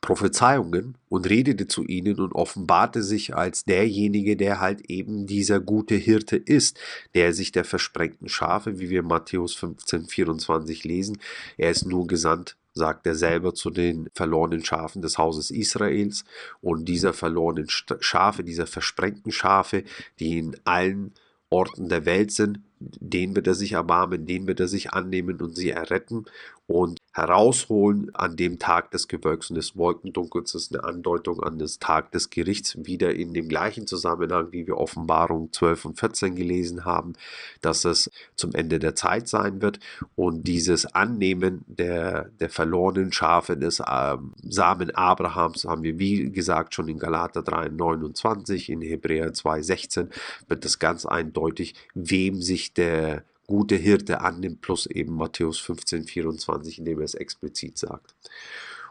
Prophezeiungen 0.00 0.96
und 1.08 1.28
redete 1.28 1.68
zu 1.68 1.84
ihnen 1.84 2.18
und 2.18 2.32
offenbarte 2.32 3.02
sich 3.02 3.36
als 3.36 3.64
derjenige, 3.64 4.36
der 4.36 4.58
halt 4.58 4.90
eben 4.90 5.26
dieser 5.26 5.60
gute 5.60 5.94
Hirte 5.94 6.36
ist, 6.36 6.80
der 7.14 7.32
sich 7.32 7.52
der 7.52 7.64
versprengten 7.64 8.28
Schafe, 8.28 8.80
wie 8.80 8.90
wir 8.90 9.02
Matthäus 9.02 9.54
15, 9.54 10.06
24 10.06 10.84
lesen, 10.84 11.18
er 11.56 11.70
ist 11.70 11.86
nur 11.86 12.06
gesandt, 12.06 12.56
sagt 12.74 13.06
er 13.06 13.14
selber 13.14 13.54
zu 13.54 13.70
den 13.70 14.08
verlorenen 14.14 14.64
Schafen 14.64 15.02
des 15.02 15.18
Hauses 15.18 15.50
Israels. 15.50 16.24
Und 16.60 16.86
dieser 16.86 17.12
verlorenen 17.12 17.66
Schafe, 17.68 18.44
dieser 18.44 18.66
versprengten 18.66 19.32
Schafe, 19.32 19.84
die 20.18 20.38
in 20.38 20.56
allen 20.64 21.12
Orten 21.50 21.88
der 21.88 22.06
Welt 22.06 22.32
sind, 22.32 22.60
denen 22.80 23.36
wird 23.36 23.46
er 23.46 23.54
sich 23.54 23.72
erbarmen, 23.72 24.26
denen 24.26 24.46
wird 24.46 24.60
er 24.60 24.68
sich 24.68 24.92
annehmen 24.92 25.40
und 25.40 25.54
sie 25.54 25.70
erretten 25.70 26.24
und 26.72 26.98
herausholen 27.12 28.10
an 28.14 28.36
dem 28.36 28.58
Tag 28.58 28.90
des 28.92 29.06
Gewölks 29.06 29.50
und 29.50 29.56
des 29.56 29.76
Wolkendunkels. 29.76 30.52
Das 30.52 30.62
ist 30.62 30.74
eine 30.74 30.84
Andeutung 30.84 31.42
an 31.42 31.58
den 31.58 31.68
Tag 31.78 32.10
des 32.12 32.30
Gerichts, 32.30 32.78
wieder 32.86 33.14
in 33.14 33.34
dem 33.34 33.48
gleichen 33.48 33.86
Zusammenhang, 33.86 34.52
wie 34.52 34.66
wir 34.66 34.78
Offenbarung 34.78 35.52
12 35.52 35.84
und 35.84 36.00
14 36.00 36.34
gelesen 36.34 36.86
haben, 36.86 37.12
dass 37.60 37.84
es 37.84 38.10
zum 38.36 38.54
Ende 38.54 38.78
der 38.78 38.94
Zeit 38.94 39.28
sein 39.28 39.60
wird. 39.60 39.80
Und 40.16 40.48
dieses 40.48 40.86
Annehmen 40.86 41.62
der, 41.66 42.30
der 42.40 42.48
verlorenen 42.48 43.12
Schafe 43.12 43.58
des 43.58 43.80
äh, 43.80 44.16
Samen 44.42 44.90
Abrahams 44.94 45.66
haben 45.66 45.82
wir, 45.82 45.98
wie 45.98 46.32
gesagt, 46.32 46.74
schon 46.74 46.88
in 46.88 46.98
Galater 46.98 47.42
3, 47.42 47.68
29, 47.68 48.70
in 48.70 48.80
Hebräer 48.80 49.34
2, 49.34 49.60
16, 49.60 50.08
wird 50.48 50.64
das 50.64 50.78
ganz 50.78 51.04
eindeutig, 51.04 51.74
wem 51.94 52.40
sich 52.40 52.72
der 52.72 53.24
gute 53.46 53.76
Hirte 53.76 54.20
annimmt, 54.20 54.60
plus 54.60 54.86
eben 54.86 55.14
Matthäus 55.14 55.58
15, 55.58 56.04
24, 56.04 56.78
in 56.78 56.84
dem 56.84 56.98
er 56.98 57.04
es 57.04 57.14
explizit 57.14 57.78
sagt. 57.78 58.14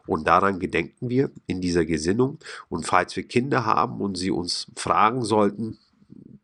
Und 0.08 0.28
daran 0.28 0.60
gedenken 0.60 1.10
wir 1.10 1.32
in 1.48 1.62
dieser 1.62 1.86
Gesinnung. 1.86 2.40
Und 2.70 2.86
falls 2.86 3.16
wir 3.16 3.24
Kinder 3.24 3.66
haben 3.66 4.02
und 4.02 4.18
sie 4.18 4.32
uns 4.32 4.68
fragen 4.76 5.24
sollten, 5.24 5.78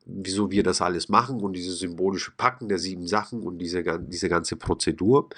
wieso 0.08 0.52
wir 0.52 0.64
das 0.64 0.82
alles 0.82 1.10
machen 1.10 1.42
und 1.42 1.54
dieses 1.54 1.80
symbolische 1.80 2.32
Packen 2.36 2.70
der 2.70 2.80
sieben 2.80 3.08
Sachen 3.08 3.42
und 3.42 3.60
diese, 3.60 3.84
diese 4.00 4.30
ganze 4.30 4.56
Prozedur. 4.56 5.30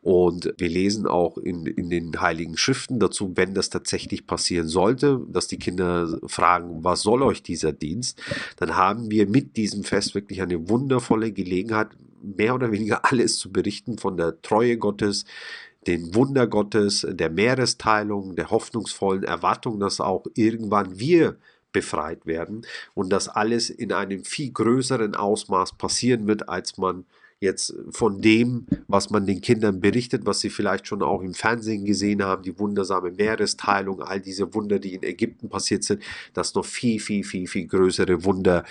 Und 0.00 0.54
wir 0.58 0.68
lesen 0.68 1.06
auch 1.06 1.36
in, 1.36 1.66
in 1.66 1.90
den 1.90 2.20
Heiligen 2.20 2.56
Schriften 2.56 2.98
dazu, 2.98 3.32
wenn 3.34 3.54
das 3.54 3.70
tatsächlich 3.70 4.26
passieren 4.26 4.68
sollte, 4.68 5.20
dass 5.28 5.48
die 5.48 5.58
Kinder 5.58 6.18
fragen, 6.26 6.82
was 6.84 7.02
soll 7.02 7.22
euch 7.22 7.42
dieser 7.42 7.72
Dienst, 7.72 8.20
dann 8.56 8.76
haben 8.76 9.10
wir 9.10 9.28
mit 9.28 9.56
diesem 9.56 9.84
Fest 9.84 10.14
wirklich 10.14 10.42
eine 10.42 10.68
wundervolle 10.68 11.32
Gelegenheit, 11.32 11.88
mehr 12.22 12.54
oder 12.54 12.72
weniger 12.72 13.04
alles 13.04 13.38
zu 13.38 13.52
berichten 13.52 13.98
von 13.98 14.16
der 14.16 14.40
Treue 14.42 14.78
Gottes, 14.78 15.24
den 15.86 16.14
Wunder 16.14 16.46
Gottes, 16.46 17.06
der 17.08 17.30
Meeresteilung, 17.30 18.34
der 18.34 18.50
hoffnungsvollen 18.50 19.22
Erwartung, 19.22 19.78
dass 19.78 20.00
auch 20.00 20.24
irgendwann 20.34 20.98
wir 20.98 21.36
befreit 21.76 22.24
werden 22.24 22.62
und 22.94 23.10
dass 23.12 23.28
alles 23.28 23.68
in 23.68 23.92
einem 23.92 24.24
viel 24.24 24.50
größeren 24.50 25.14
Ausmaß 25.14 25.76
passieren 25.76 26.26
wird, 26.26 26.48
als 26.48 26.78
man 26.78 27.04
jetzt 27.38 27.74
von 27.90 28.22
dem, 28.22 28.66
was 28.88 29.10
man 29.10 29.26
den 29.26 29.42
Kindern 29.42 29.80
berichtet, 29.80 30.24
was 30.24 30.40
sie 30.40 30.48
vielleicht 30.48 30.86
schon 30.86 31.02
auch 31.02 31.20
im 31.20 31.34
Fernsehen 31.34 31.84
gesehen 31.84 32.22
haben, 32.24 32.42
die 32.42 32.58
wundersame 32.58 33.10
Meeresteilung, 33.10 34.00
all 34.00 34.22
diese 34.22 34.54
Wunder, 34.54 34.78
die 34.78 34.94
in 34.94 35.02
Ägypten 35.02 35.50
passiert 35.50 35.84
sind, 35.84 36.02
dass 36.32 36.54
noch 36.54 36.64
viel, 36.64 36.98
viel, 36.98 37.24
viel, 37.24 37.46
viel 37.46 37.66
größere 37.66 38.24
Wunder 38.24 38.64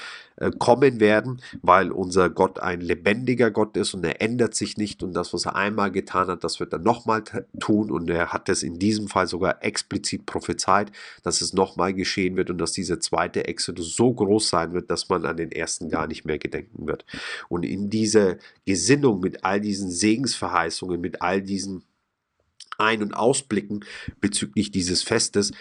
kommen 0.59 0.99
werden, 0.99 1.41
weil 1.61 1.91
unser 1.91 2.29
Gott 2.29 2.59
ein 2.59 2.81
lebendiger 2.81 3.51
Gott 3.51 3.77
ist 3.77 3.93
und 3.93 4.03
er 4.03 4.21
ändert 4.21 4.53
sich 4.53 4.75
nicht 4.75 5.01
und 5.01 5.13
das, 5.13 5.33
was 5.33 5.45
er 5.45 5.55
einmal 5.55 5.91
getan 5.91 6.27
hat, 6.27 6.43
das 6.43 6.59
wird 6.59 6.73
er 6.73 6.79
nochmal 6.79 7.23
tun 7.59 7.89
und 7.89 8.09
er 8.09 8.33
hat 8.33 8.49
es 8.49 8.61
in 8.61 8.77
diesem 8.77 9.07
Fall 9.07 9.27
sogar 9.27 9.63
explizit 9.63 10.25
prophezeit, 10.25 10.91
dass 11.23 11.39
es 11.39 11.53
nochmal 11.53 11.93
geschehen 11.93 12.35
wird 12.35 12.49
und 12.49 12.57
dass 12.57 12.73
dieser 12.73 12.99
zweite 12.99 13.47
Exodus 13.47 13.95
so 13.95 14.13
groß 14.13 14.49
sein 14.49 14.73
wird, 14.73 14.91
dass 14.91 15.07
man 15.07 15.25
an 15.25 15.37
den 15.37 15.53
ersten 15.53 15.89
gar 15.89 16.05
nicht 16.07 16.25
mehr 16.25 16.37
gedenken 16.37 16.85
wird. 16.85 17.05
Und 17.47 17.63
in 17.63 17.89
diese 17.89 18.37
Gesinnung 18.65 19.21
mit 19.21 19.45
all 19.45 19.61
diesen 19.61 19.89
Segensverheißungen, 19.89 20.99
mit 20.99 21.21
all 21.21 21.41
diesen 21.41 21.83
Ein- 22.77 23.03
und 23.03 23.13
Ausblicken 23.13 23.85
bezüglich 24.19 24.71
dieses 24.71 25.01
Festes, 25.01 25.53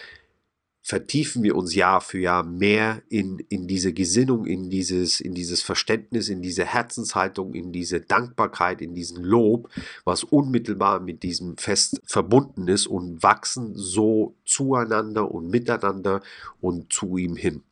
vertiefen 0.85 1.41
wir 1.41 1.55
uns 1.55 1.73
Jahr 1.73 1.99
für 1.99 2.19
Jahr 2.19 2.43
mehr 2.43 3.01
in, 3.09 3.39
in 3.49 3.65
diese 3.65 3.91
Gesinnung, 3.91 4.45
in 4.45 4.69
dieses, 4.69 5.19
in 5.19 5.33
dieses 5.33 5.63
Verständnis, 5.63 6.29
in 6.29 6.43
diese 6.43 6.63
Herzenshaltung, 6.63 7.55
in 7.55 7.71
diese 7.71 8.01
Dankbarkeit, 8.01 8.83
in 8.83 8.93
diesen 8.93 9.23
Lob, 9.23 9.67
was 10.03 10.23
unmittelbar 10.23 10.99
mit 10.99 11.23
diesem 11.23 11.57
Fest 11.57 11.99
verbunden 12.05 12.67
ist 12.67 12.85
und 12.85 13.23
wachsen 13.23 13.71
so 13.73 14.35
zueinander 14.45 15.31
und 15.31 15.49
miteinander 15.49 16.21
und 16.61 16.93
zu 16.93 17.17
ihm 17.17 17.35
hin. 17.35 17.63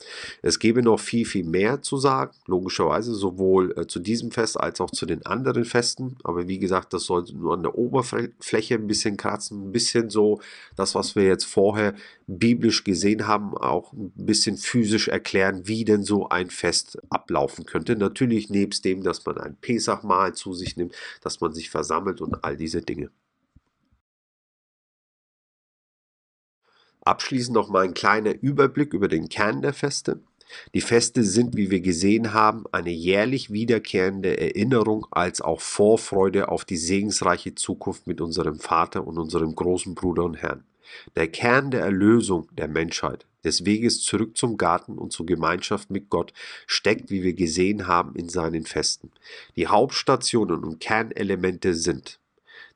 Es 0.41 0.57
gäbe 0.57 0.81
noch 0.81 0.99
viel, 0.99 1.25
viel 1.27 1.43
mehr 1.43 1.83
zu 1.83 1.97
sagen, 1.97 2.35
logischerweise, 2.47 3.13
sowohl 3.13 3.77
äh, 3.77 3.85
zu 3.85 3.99
diesem 3.99 4.31
Fest 4.31 4.59
als 4.59 4.81
auch 4.81 4.89
zu 4.89 5.05
den 5.05 5.23
anderen 5.23 5.65
Festen. 5.65 6.15
Aber 6.23 6.47
wie 6.47 6.57
gesagt, 6.57 6.93
das 6.93 7.03
sollte 7.03 7.37
nur 7.37 7.53
an 7.53 7.61
der 7.61 7.77
Oberfläche 7.77 8.73
ein 8.73 8.87
bisschen 8.87 9.17
kratzen, 9.17 9.67
ein 9.67 9.71
bisschen 9.71 10.09
so 10.09 10.41
das, 10.75 10.95
was 10.95 11.15
wir 11.15 11.25
jetzt 11.25 11.45
vorher 11.45 11.93
biblisch 12.27 12.83
gesehen 12.83 13.27
haben, 13.27 13.57
auch 13.57 13.93
ein 13.93 14.11
bisschen 14.15 14.57
physisch 14.57 15.07
erklären, 15.07 15.67
wie 15.67 15.85
denn 15.85 16.03
so 16.03 16.29
ein 16.29 16.49
Fest 16.49 16.97
ablaufen 17.09 17.65
könnte. 17.65 17.95
Natürlich 17.95 18.49
nebst 18.49 18.85
dem, 18.85 19.03
dass 19.03 19.25
man 19.25 19.37
ein 19.37 19.57
Pesachmahl 19.57 20.33
zu 20.33 20.53
sich 20.53 20.77
nimmt, 20.77 20.95
dass 21.21 21.41
man 21.41 21.53
sich 21.53 21.69
versammelt 21.69 22.21
und 22.21 22.43
all 22.43 22.57
diese 22.57 22.81
Dinge. 22.81 23.09
Abschließend 27.01 27.53
noch 27.53 27.69
mal 27.69 27.83
ein 27.83 27.93
kleiner 27.93 28.33
Überblick 28.41 28.93
über 28.93 29.09
den 29.09 29.27
Kern 29.27 29.61
der 29.61 29.73
Feste. 29.73 30.21
Die 30.73 30.81
Feste 30.81 31.23
sind, 31.23 31.55
wie 31.57 31.69
wir 31.71 31.81
gesehen 31.81 32.33
haben, 32.33 32.65
eine 32.71 32.91
jährlich 32.91 33.51
wiederkehrende 33.51 34.37
Erinnerung 34.39 35.07
als 35.11 35.41
auch 35.41 35.61
Vorfreude 35.61 36.49
auf 36.49 36.63
die 36.63 36.77
segensreiche 36.77 37.55
Zukunft 37.55 38.07
mit 38.07 38.21
unserem 38.21 38.59
Vater 38.59 39.05
und 39.05 39.17
unserem 39.17 39.55
großen 39.55 39.95
Bruder 39.95 40.23
und 40.23 40.35
Herrn. 40.35 40.63
Der 41.15 41.27
Kern 41.27 41.71
der 41.71 41.81
Erlösung 41.81 42.49
der 42.55 42.67
Menschheit, 42.67 43.25
des 43.43 43.65
Weges 43.65 44.01
zurück 44.01 44.37
zum 44.37 44.57
Garten 44.57 44.97
und 44.97 45.11
zur 45.11 45.25
Gemeinschaft 45.25 45.89
mit 45.89 46.09
Gott, 46.09 46.33
steckt, 46.65 47.09
wie 47.09 47.23
wir 47.23 47.33
gesehen 47.33 47.87
haben, 47.87 48.15
in 48.15 48.29
seinen 48.29 48.65
Festen. 48.65 49.11
Die 49.55 49.67
Hauptstationen 49.67 50.63
und 50.63 50.79
Kernelemente 50.79 51.73
sind 51.73 52.19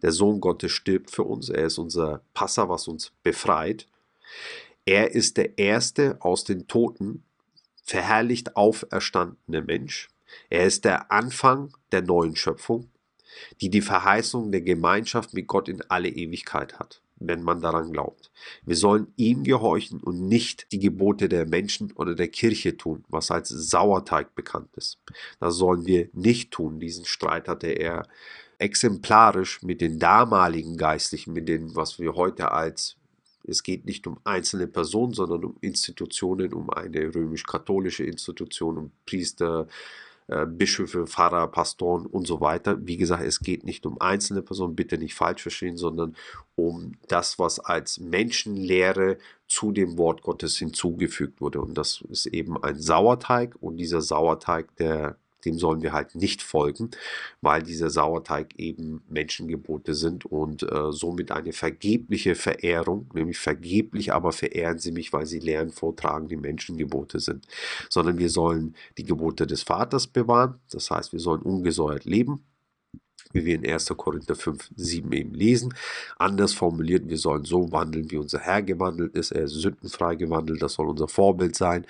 der 0.02 0.12
Sohn 0.12 0.40
Gottes 0.40 0.72
stirbt 0.72 1.12
für 1.12 1.24
uns, 1.24 1.50
er 1.50 1.66
ist 1.66 1.78
unser 1.78 2.22
Passer, 2.34 2.70
was 2.70 2.88
uns 2.88 3.12
befreit. 3.24 3.88
Er 4.86 5.12
ist 5.12 5.38
der 5.38 5.58
Erste 5.58 6.18
aus 6.20 6.44
den 6.44 6.68
Toten, 6.68 7.24
verherrlicht 7.84 8.56
auferstandene 8.56 9.62
Mensch. 9.62 10.10
Er 10.50 10.66
ist 10.66 10.86
der 10.86 11.12
Anfang 11.12 11.76
der 11.92 12.02
neuen 12.02 12.36
Schöpfung, 12.36 12.90
die 13.62 13.70
die 13.70 13.82
Verheißung 13.82 14.52
der 14.52 14.62
Gemeinschaft 14.62 15.34
mit 15.34 15.48
Gott 15.48 15.68
in 15.68 15.82
alle 15.90 16.10
Ewigkeit 16.10 16.80
hat 16.80 17.02
wenn 17.20 17.44
man 17.44 17.62
daran 17.62 17.92
glaubt. 17.92 18.32
Wir 18.66 18.76
sollen 18.76 19.08
ihm 19.16 19.44
gehorchen 19.44 20.02
und 20.02 20.28
nicht 20.28 20.72
die 20.72 20.80
Gebote 20.80 21.30
der 21.30 21.46
Menschen 21.46 21.92
oder 21.94 22.16
der 22.16 22.28
Kirche 22.28 22.78
tun, 22.78 23.04
was 23.10 23.32
als 23.32 23.50
Sauerteig 23.50 24.36
bekannt 24.36 24.70
ist. 24.76 25.00
Das 25.40 25.56
sollen 25.56 25.86
wir 25.86 26.10
nicht 26.14 26.52
tun. 26.52 26.80
Diesen 26.80 27.06
Streit 27.06 27.48
hatte 27.48 27.68
er 27.68 28.08
exemplarisch 28.60 29.62
mit 29.62 29.82
den 29.82 30.00
damaligen 30.00 30.78
Geistlichen, 30.78 31.34
mit 31.34 31.48
dem, 31.48 31.76
was 31.76 32.00
wir 32.00 32.16
heute 32.16 32.52
als 32.52 32.98
es 33.50 33.64
geht 33.64 33.86
nicht 33.86 34.06
um 34.08 34.20
einzelne 34.26 34.68
Personen, 34.68 35.14
sondern 35.14 35.46
um 35.46 35.58
Institutionen, 35.62 36.54
um 36.54 36.70
eine 36.70 37.16
römisch-katholische 37.16 38.04
Institution, 38.04 38.78
um 38.78 38.92
Priester, 39.06 39.68
äh, 40.28 40.46
Bischöfe, 40.46 41.08
Pfarrer, 41.08 41.48
Pastoren 41.48 42.06
und 42.06 42.28
so 42.28 42.42
weiter. 42.42 42.86
Wie 42.86 42.98
gesagt, 42.98 43.24
es 43.24 43.40
geht 43.40 43.64
nicht 43.64 43.86
um 43.86 44.00
einzelne 44.02 44.42
Personen, 44.42 44.76
bitte 44.76 44.98
nicht 44.98 45.16
falsch 45.16 45.42
verstehen, 45.42 45.78
sondern 45.78 46.16
um 46.56 46.94
das, 47.08 47.40
was 47.40 47.60
als 47.60 48.00
Menschenlehre 48.00 49.18
zu 49.48 49.72
dem 49.72 49.98
Wort 49.98 50.22
Gottes 50.22 50.58
hinzugefügt 50.58 51.40
wurde. 51.40 51.62
Und 51.62 51.78
das 51.78 52.02
ist 52.10 52.26
eben 52.26 52.62
ein 52.62 52.80
Sauerteig 52.80 53.56
und 53.62 53.78
dieser 53.78 54.02
Sauerteig, 54.02 54.76
der 54.78 55.18
dem 55.46 55.58
sollen 55.58 55.82
wir 55.82 55.94
halt 55.94 56.16
nicht 56.16 56.42
folgen, 56.42 56.92
weil 57.42 57.64
dieser 57.64 57.90
Sauerteig 57.90 58.58
eben 58.58 59.04
Menschengebote 59.10 59.94
sind 59.94 60.26
und 60.26 60.64
äh, 60.64 60.92
somit 60.92 61.32
eine 61.32 61.54
vergebliche 61.54 62.36
Verehrung, 62.36 63.10
nämlich 63.14 63.38
vergeblich, 63.38 64.14
aber 64.14 64.32
verehren 64.32 64.80
sie 64.80 64.92
mich, 64.92 65.14
weil 65.14 65.26
sie 65.26 65.40
Lehren 65.40 65.72
vortragen, 65.72 66.28
die 66.28 66.38
Menschengebote 66.38 67.20
sind, 67.20 67.48
sondern 67.90 68.18
wir 68.18 68.30
sollen 68.30 68.76
die 68.98 69.04
Gebote 69.04 69.48
des 69.48 69.64
Vaters 69.64 70.08
bewahren, 70.08 70.60
das 70.72 70.90
heißt, 70.90 71.14
wir 71.14 71.20
sollen 71.20 71.42
ungesäuert 71.42 72.06
leben, 72.06 72.44
wie 73.34 73.46
wir 73.46 73.56
in 73.56 73.70
1. 73.70 73.88
Korinther 73.98 74.36
5, 74.36 74.72
7 74.76 75.12
eben 75.12 75.34
lesen. 75.34 75.74
Anders 76.18 76.54
formuliert, 76.54 77.10
wir 77.10 77.18
sollen 77.18 77.46
so 77.46 77.72
wandeln, 77.72 78.10
wie 78.12 78.18
unser 78.18 78.40
Herr 78.40 78.62
gewandelt 78.62 79.16
ist. 79.16 79.32
Er 79.32 79.44
ist 79.44 79.54
sündenfrei 79.54 80.16
gewandelt, 80.16 80.62
das 80.62 80.74
soll 80.74 80.88
unser 80.88 81.08
Vorbild 81.08 81.56
sein 81.56 81.86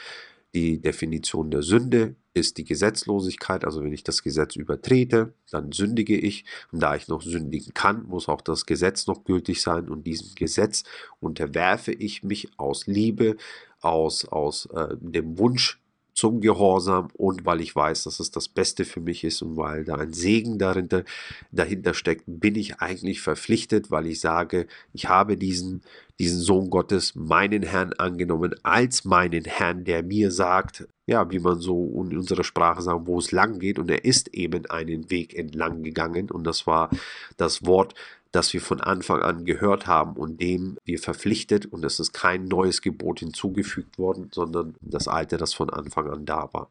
Die 0.56 0.80
Definition 0.82 1.52
der 1.52 1.62
Sünde 1.62 2.16
ist 2.40 2.58
die 2.58 2.64
Gesetzlosigkeit, 2.64 3.66
also 3.66 3.84
wenn 3.84 3.94
ich 3.94 4.04
das 4.04 4.24
Gesetz 4.24 4.56
übertrete, 4.56 5.34
dann 5.52 5.72
sündige 5.72 6.18
ich. 6.18 6.46
Und 6.72 6.82
da 6.82 6.96
ich 6.96 7.08
noch 7.08 7.22
sündigen 7.22 7.74
kann, 7.74 8.06
muss 8.08 8.30
auch 8.30 8.42
das 8.42 8.66
Gesetz 8.66 9.08
noch 9.08 9.24
gültig 9.24 9.62
sein. 9.62 9.90
Und 9.90 10.06
diesem 10.06 10.36
Gesetz 10.36 10.84
unterwerfe 11.20 11.92
ich 11.92 12.24
mich 12.24 12.50
aus 12.58 12.88
Liebe, 12.88 13.38
aus, 13.82 14.26
aus 14.26 14.68
äh, 14.68 14.96
dem 15.00 15.38
Wunsch 15.38 15.80
zum 16.18 16.42
Gehorsam 16.42 17.10
und 17.14 17.46
weil 17.46 17.62
ich 17.62 17.76
weiß, 17.76 18.06
dass 18.06 18.20
es 18.20 18.32
das 18.32 18.50
Beste 18.50 18.86
für 18.86 19.00
mich 19.00 19.24
ist 19.24 19.44
und 19.44 19.56
weil 19.56 19.84
da 19.84 19.98
ein 19.98 20.14
Segen 20.14 20.58
dahinter, 20.58 21.04
dahinter 21.52 21.94
steckt, 21.94 22.24
bin 22.26 22.56
ich 22.56 22.82
eigentlich 22.82 23.22
verpflichtet, 23.22 23.92
weil 23.92 24.08
ich 24.08 24.20
sage, 24.20 24.66
ich 24.94 25.08
habe 25.10 25.38
diesen, 25.38 25.84
diesen 26.18 26.40
Sohn 26.40 26.72
Gottes, 26.72 27.14
meinen 27.14 27.62
Herrn 27.62 27.94
angenommen, 27.94 28.56
als 28.64 29.06
meinen 29.06 29.46
Herrn, 29.46 29.84
der 29.84 30.02
mir 30.02 30.32
sagt, 30.32 30.88
ja, 31.06 31.30
wie 31.30 31.38
man 31.38 31.60
so 31.60 32.04
in 32.10 32.18
unserer 32.18 32.44
Sprache 32.44 32.82
sagt, 32.82 33.06
wo 33.06 33.20
es 33.20 33.32
lang 33.32 33.60
geht. 33.60 33.78
Und 33.78 33.92
er 33.92 34.04
ist 34.04 34.34
eben 34.34 34.66
einen 34.66 35.12
Weg 35.12 35.36
entlang 35.36 35.84
gegangen. 35.84 36.32
Und 36.32 36.46
das 36.46 36.66
war 36.66 36.90
das 37.38 37.64
Wort, 37.64 37.94
das 38.32 38.54
wir 38.54 38.62
von 38.62 38.82
Anfang 38.82 39.22
an 39.22 39.46
gehört 39.46 39.88
haben 39.88 40.16
und 40.16 40.42
dem 40.42 40.78
wir 40.86 41.00
verpflichtet 41.00 41.66
und 41.66 41.84
es 41.86 42.00
ist 42.00 42.14
kein 42.14 42.46
neues 42.46 42.82
Gebot 42.82 43.20
hinzugefügt 43.20 43.98
worden, 43.98 44.30
sondern 44.34 44.76
das 44.82 45.08
alte, 45.08 45.38
das 45.38 45.54
von 45.54 45.70
Anfang 45.70 46.10
an 46.10 46.26
da 46.26 46.50
war. 46.54 46.70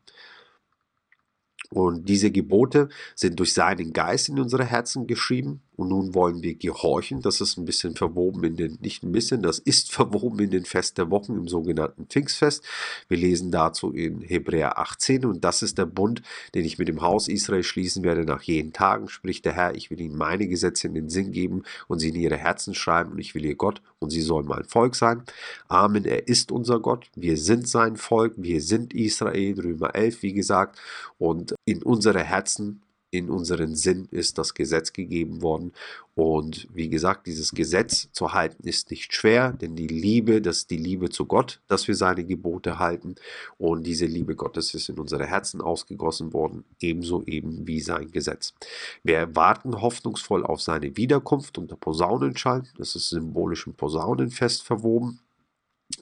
Und 1.71 2.09
diese 2.09 2.31
Gebote 2.31 2.89
sind 3.15 3.41
durch 3.41 3.53
seinen 3.53 3.93
Geist 3.93 4.29
in 4.29 4.39
unsere 4.39 4.65
Herzen 4.65 5.07
geschrieben 5.07 5.63
und 5.77 5.89
nun 5.89 6.15
wollen 6.15 6.43
wir 6.43 6.55
gehorchen. 6.55 7.21
Das 7.21 7.41
ist 7.41 7.57
ein 7.57 7.65
bisschen 7.65 7.95
verwoben 7.95 8.43
in 8.45 8.57
den, 8.57 8.79
nicht 8.81 9.03
ein 9.03 9.13
bisschen, 9.13 9.43
das 9.43 9.59
ist 9.59 9.93
verwoben 9.97 10.41
in 10.41 10.51
den 10.51 10.65
Fest 10.65 10.99
der 10.99 11.11
Wochen 11.11 11.35
im 11.35 11.49
sogenannten 11.49 12.07
Pfingstfest. 12.07 12.65
Wir 13.09 13.19
lesen 13.19 13.51
dazu 13.51 13.93
in 13.93 14.21
Hebräer 14.21 14.79
18 14.79 15.25
und 15.25 15.45
das 15.45 15.63
ist 15.63 15.79
der 15.79 15.87
Bund, 15.87 16.23
den 16.55 16.65
ich 16.65 16.79
mit 16.79 16.89
dem 16.89 17.03
Haus 17.03 17.29
Israel 17.29 17.63
schließen 17.63 18.03
werde 18.03 18.25
nach 18.25 18.43
jenen 18.43 18.73
Tagen, 18.73 19.09
spricht 19.09 19.45
der 19.45 19.53
Herr. 19.53 19.75
Ich 19.75 19.91
will 19.91 20.01
ihnen 20.01 20.17
meine 20.17 20.49
Gesetze 20.49 20.89
in 20.89 20.95
den 20.95 21.09
Sinn 21.09 21.33
geben 21.33 21.63
und 21.89 21.99
sie 21.99 22.09
in 22.09 22.15
ihre 22.17 22.37
Herzen 22.37 22.75
schreiben 22.75 23.13
und 23.13 23.19
ich 23.19 23.35
will 23.35 23.45
ihr 23.45 23.57
Gott 23.57 23.83
und 23.99 24.11
sie 24.11 24.23
sollen 24.23 24.47
mein 24.47 24.65
Volk 24.65 24.95
sein. 24.95 25.23
Amen. 25.69 26.05
Er 26.05 26.29
ist 26.29 26.53
unser 26.53 26.81
Gott. 26.81 27.11
Wir 27.15 27.37
sind 27.37 27.69
sein 27.69 27.97
Volk. 27.97 28.35
Wir 28.37 28.61
sind 28.61 28.95
Israel. 28.95 29.61
Römer 29.61 29.95
11, 29.95 30.23
wie 30.23 30.33
gesagt. 30.33 30.79
Und 31.19 31.55
in 31.65 31.83
unsere 31.83 32.23
Herzen 32.23 32.81
in 33.11 33.31
unseren 33.31 33.77
Sinn 33.77 34.09
ist 34.11 34.39
das 34.39 34.55
Gesetz 34.55 34.93
gegeben 34.93 35.43
worden. 35.43 35.73
Und 36.15 36.67
wie 36.73 36.89
gesagt, 36.89 37.27
dieses 37.27 37.53
Gesetz 37.53 38.09
zu 38.13 38.33
halten 38.33 38.67
ist 38.67 38.91
nicht 38.91 39.15
schwer, 39.15 39.53
denn 39.53 39.77
die 39.77 39.87
Liebe, 39.87 40.41
das 40.41 40.59
ist 40.59 40.71
die 40.71 40.79
Liebe 40.79 41.11
zu 41.11 41.27
Gott, 41.27 41.61
dass 41.69 41.87
wir 41.89 41.95
seine 41.95 42.25
Gebote 42.25 42.79
halten. 42.79 43.17
Und 43.59 43.87
diese 43.87 44.07
Liebe 44.07 44.35
Gottes 44.35 44.75
ist 44.75 44.89
in 44.89 44.99
unsere 44.99 45.27
Herzen 45.27 45.61
ausgegossen 45.61 46.33
worden, 46.33 46.65
ebenso 46.81 47.23
eben 47.25 47.67
wie 47.67 47.81
sein 47.81 48.11
Gesetz. 48.11 48.55
Wir 49.03 49.37
warten 49.37 49.81
hoffnungsvoll 49.81 50.45
auf 50.45 50.63
seine 50.63 50.97
Wiederkunft 50.97 51.59
unter 51.59 51.77
Posaunenschall. 51.77 52.65
Das 52.79 52.97
ist 52.97 53.11
symbolisch 53.11 53.67
im 53.67 53.75
Posaunenfest 53.75 54.63
verwoben. 54.63 55.21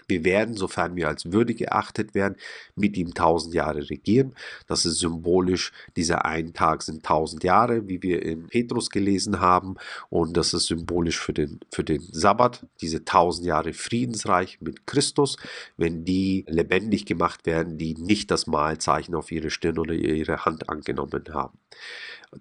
Wir 0.09 0.25
werden, 0.25 0.57
sofern 0.57 0.97
wir 0.97 1.09
als 1.09 1.33
würdig 1.33 1.59
geachtet 1.59 2.15
werden, 2.15 2.37
mit 2.75 2.97
ihm 2.97 3.15
tausend 3.15 3.55
Jahre 3.55 3.89
regieren. 3.91 4.35
Das 4.67 4.85
ist 4.87 4.99
symbolisch. 4.99 5.73
Dieser 5.97 6.25
ein 6.25 6.53
Tag 6.53 6.83
sind 6.83 7.05
tausend 7.05 7.45
Jahre, 7.45 7.89
wie 7.89 8.03
wir 8.03 8.23
in 8.23 8.49
Petrus 8.49 8.91
gelesen 8.91 9.41
haben. 9.41 9.77
Und 10.11 10.37
das 10.37 10.55
ist 10.55 10.67
symbolisch 10.67 11.19
für 11.19 11.33
den, 11.33 11.61
für 11.73 11.85
den 11.85 12.01
Sabbat, 12.01 12.67
diese 12.81 13.05
tausend 13.05 13.47
Jahre 13.47 13.73
Friedensreich 13.73 14.61
mit 14.61 14.87
Christus, 14.87 15.37
wenn 15.77 16.05
die 16.05 16.45
lebendig 16.49 17.07
gemacht 17.07 17.47
werden, 17.47 17.79
die 17.79 17.95
nicht 17.95 18.31
das 18.31 18.47
Mahlzeichen 18.47 19.15
auf 19.15 19.31
ihre 19.33 19.51
Stirn 19.51 19.79
oder 19.79 19.95
ihre 19.95 20.45
Hand 20.45 20.69
angenommen 20.69 21.25
haben. 21.33 21.59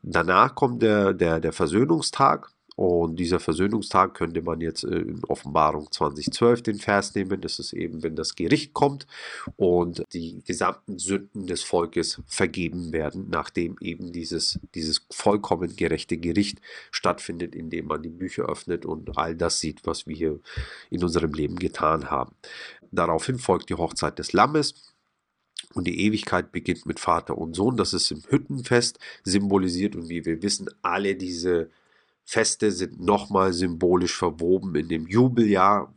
Danach 0.01 0.55
kommt 0.55 0.81
der, 0.81 1.13
der, 1.13 1.39
der 1.39 1.53
Versöhnungstag. 1.53 2.49
Und 2.75 3.17
dieser 3.17 3.39
Versöhnungstag 3.39 4.15
könnte 4.15 4.41
man 4.41 4.61
jetzt 4.61 4.83
in 4.83 5.23
Offenbarung 5.25 5.91
2012 5.91 6.63
den 6.63 6.79
Vers 6.79 7.13
nehmen. 7.13 7.41
Das 7.41 7.59
ist 7.59 7.73
eben, 7.73 8.03
wenn 8.03 8.15
das 8.15 8.35
Gericht 8.35 8.73
kommt 8.73 9.05
und 9.55 10.03
die 10.13 10.41
gesamten 10.43 10.97
Sünden 10.97 11.45
des 11.45 11.63
Volkes 11.63 12.21
vergeben 12.25 12.91
werden, 12.91 13.27
nachdem 13.29 13.75
eben 13.79 14.11
dieses, 14.11 14.59
dieses 14.73 15.05
vollkommen 15.11 15.75
gerechte 15.75 16.17
Gericht 16.17 16.61
stattfindet, 16.91 17.55
indem 17.55 17.87
man 17.87 18.01
die 18.01 18.09
Bücher 18.09 18.45
öffnet 18.45 18.85
und 18.85 19.17
all 19.17 19.35
das 19.35 19.59
sieht, 19.59 19.85
was 19.85 20.07
wir 20.07 20.15
hier 20.15 20.39
in 20.89 21.03
unserem 21.03 21.33
Leben 21.33 21.57
getan 21.57 22.09
haben. 22.09 22.35
Daraufhin 22.91 23.37
folgt 23.37 23.69
die 23.69 23.75
Hochzeit 23.75 24.19
des 24.19 24.33
Lammes. 24.33 24.75
Und 25.73 25.87
die 25.87 26.01
Ewigkeit 26.01 26.51
beginnt 26.51 26.85
mit 26.85 26.99
Vater 26.99 27.35
und 27.35 27.55
Sohn. 27.55 27.77
Das 27.77 27.93
ist 27.93 28.11
im 28.11 28.21
Hüttenfest 28.29 28.99
symbolisiert. 29.23 29.95
Und 29.95 30.07
wie 30.07 30.23
wir 30.23 30.43
wissen, 30.43 30.69
alle 30.83 31.15
diese 31.15 31.71
Feste 32.25 32.71
sind 32.71 32.99
nochmal 32.99 33.53
symbolisch 33.53 34.15
verwoben 34.15 34.75
in 34.75 34.87
dem 34.87 35.07
Jubeljahr, 35.07 35.93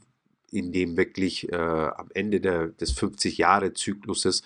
in 0.50 0.72
dem 0.72 0.96
wirklich 0.96 1.50
äh, 1.52 1.56
am 1.56 2.08
Ende 2.14 2.40
der, 2.40 2.68
des 2.68 2.96
50-Jahre-Zykluses 2.96 4.42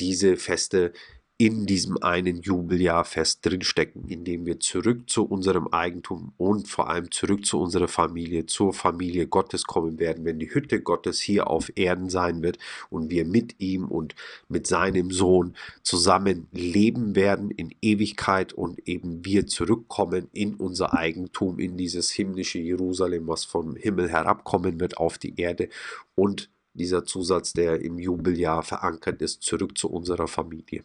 diese 0.00 0.36
Feste 0.36 0.92
in 1.40 1.66
diesem 1.66 2.02
einen 2.02 2.42
Jubeljahr 2.42 3.04
fest 3.04 3.46
drinstecken, 3.46 4.08
indem 4.08 4.44
wir 4.44 4.58
zurück 4.58 5.08
zu 5.08 5.24
unserem 5.24 5.68
Eigentum 5.68 6.32
und 6.36 6.66
vor 6.66 6.90
allem 6.90 7.12
zurück 7.12 7.46
zu 7.46 7.60
unserer 7.60 7.86
Familie, 7.86 8.46
zur 8.46 8.74
Familie 8.74 9.28
Gottes 9.28 9.62
kommen 9.62 10.00
werden, 10.00 10.24
wenn 10.24 10.40
die 10.40 10.52
Hütte 10.52 10.82
Gottes 10.82 11.20
hier 11.20 11.46
auf 11.48 11.70
Erden 11.76 12.10
sein 12.10 12.42
wird 12.42 12.58
und 12.90 13.10
wir 13.10 13.24
mit 13.24 13.60
ihm 13.60 13.84
und 13.84 14.16
mit 14.48 14.66
seinem 14.66 15.12
Sohn 15.12 15.54
zusammen 15.84 16.48
leben 16.50 17.14
werden 17.14 17.52
in 17.52 17.72
Ewigkeit 17.80 18.52
und 18.52 18.88
eben 18.88 19.24
wir 19.24 19.46
zurückkommen 19.46 20.26
in 20.32 20.54
unser 20.54 20.94
Eigentum, 20.94 21.60
in 21.60 21.76
dieses 21.76 22.10
himmlische 22.10 22.58
Jerusalem, 22.58 23.28
was 23.28 23.44
vom 23.44 23.76
Himmel 23.76 24.08
herabkommen 24.08 24.80
wird 24.80 24.96
auf 24.98 25.18
die 25.18 25.38
Erde 25.40 25.68
und 26.16 26.50
dieser 26.74 27.04
Zusatz, 27.04 27.52
der 27.52 27.80
im 27.80 28.00
Jubeljahr 28.00 28.64
verankert 28.64 29.22
ist, 29.22 29.42
zurück 29.42 29.78
zu 29.78 29.88
unserer 29.88 30.26
Familie. 30.26 30.82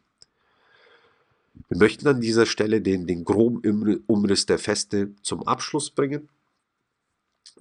Wir 1.69 1.77
möchten 1.77 2.07
an 2.07 2.21
dieser 2.21 2.45
Stelle 2.45 2.81
den, 2.81 3.07
den 3.07 3.23
groben 3.23 3.59
Umriss 4.07 4.45
der 4.45 4.59
Feste 4.59 5.15
zum 5.21 5.47
Abschluss 5.47 5.91
bringen. 5.91 6.29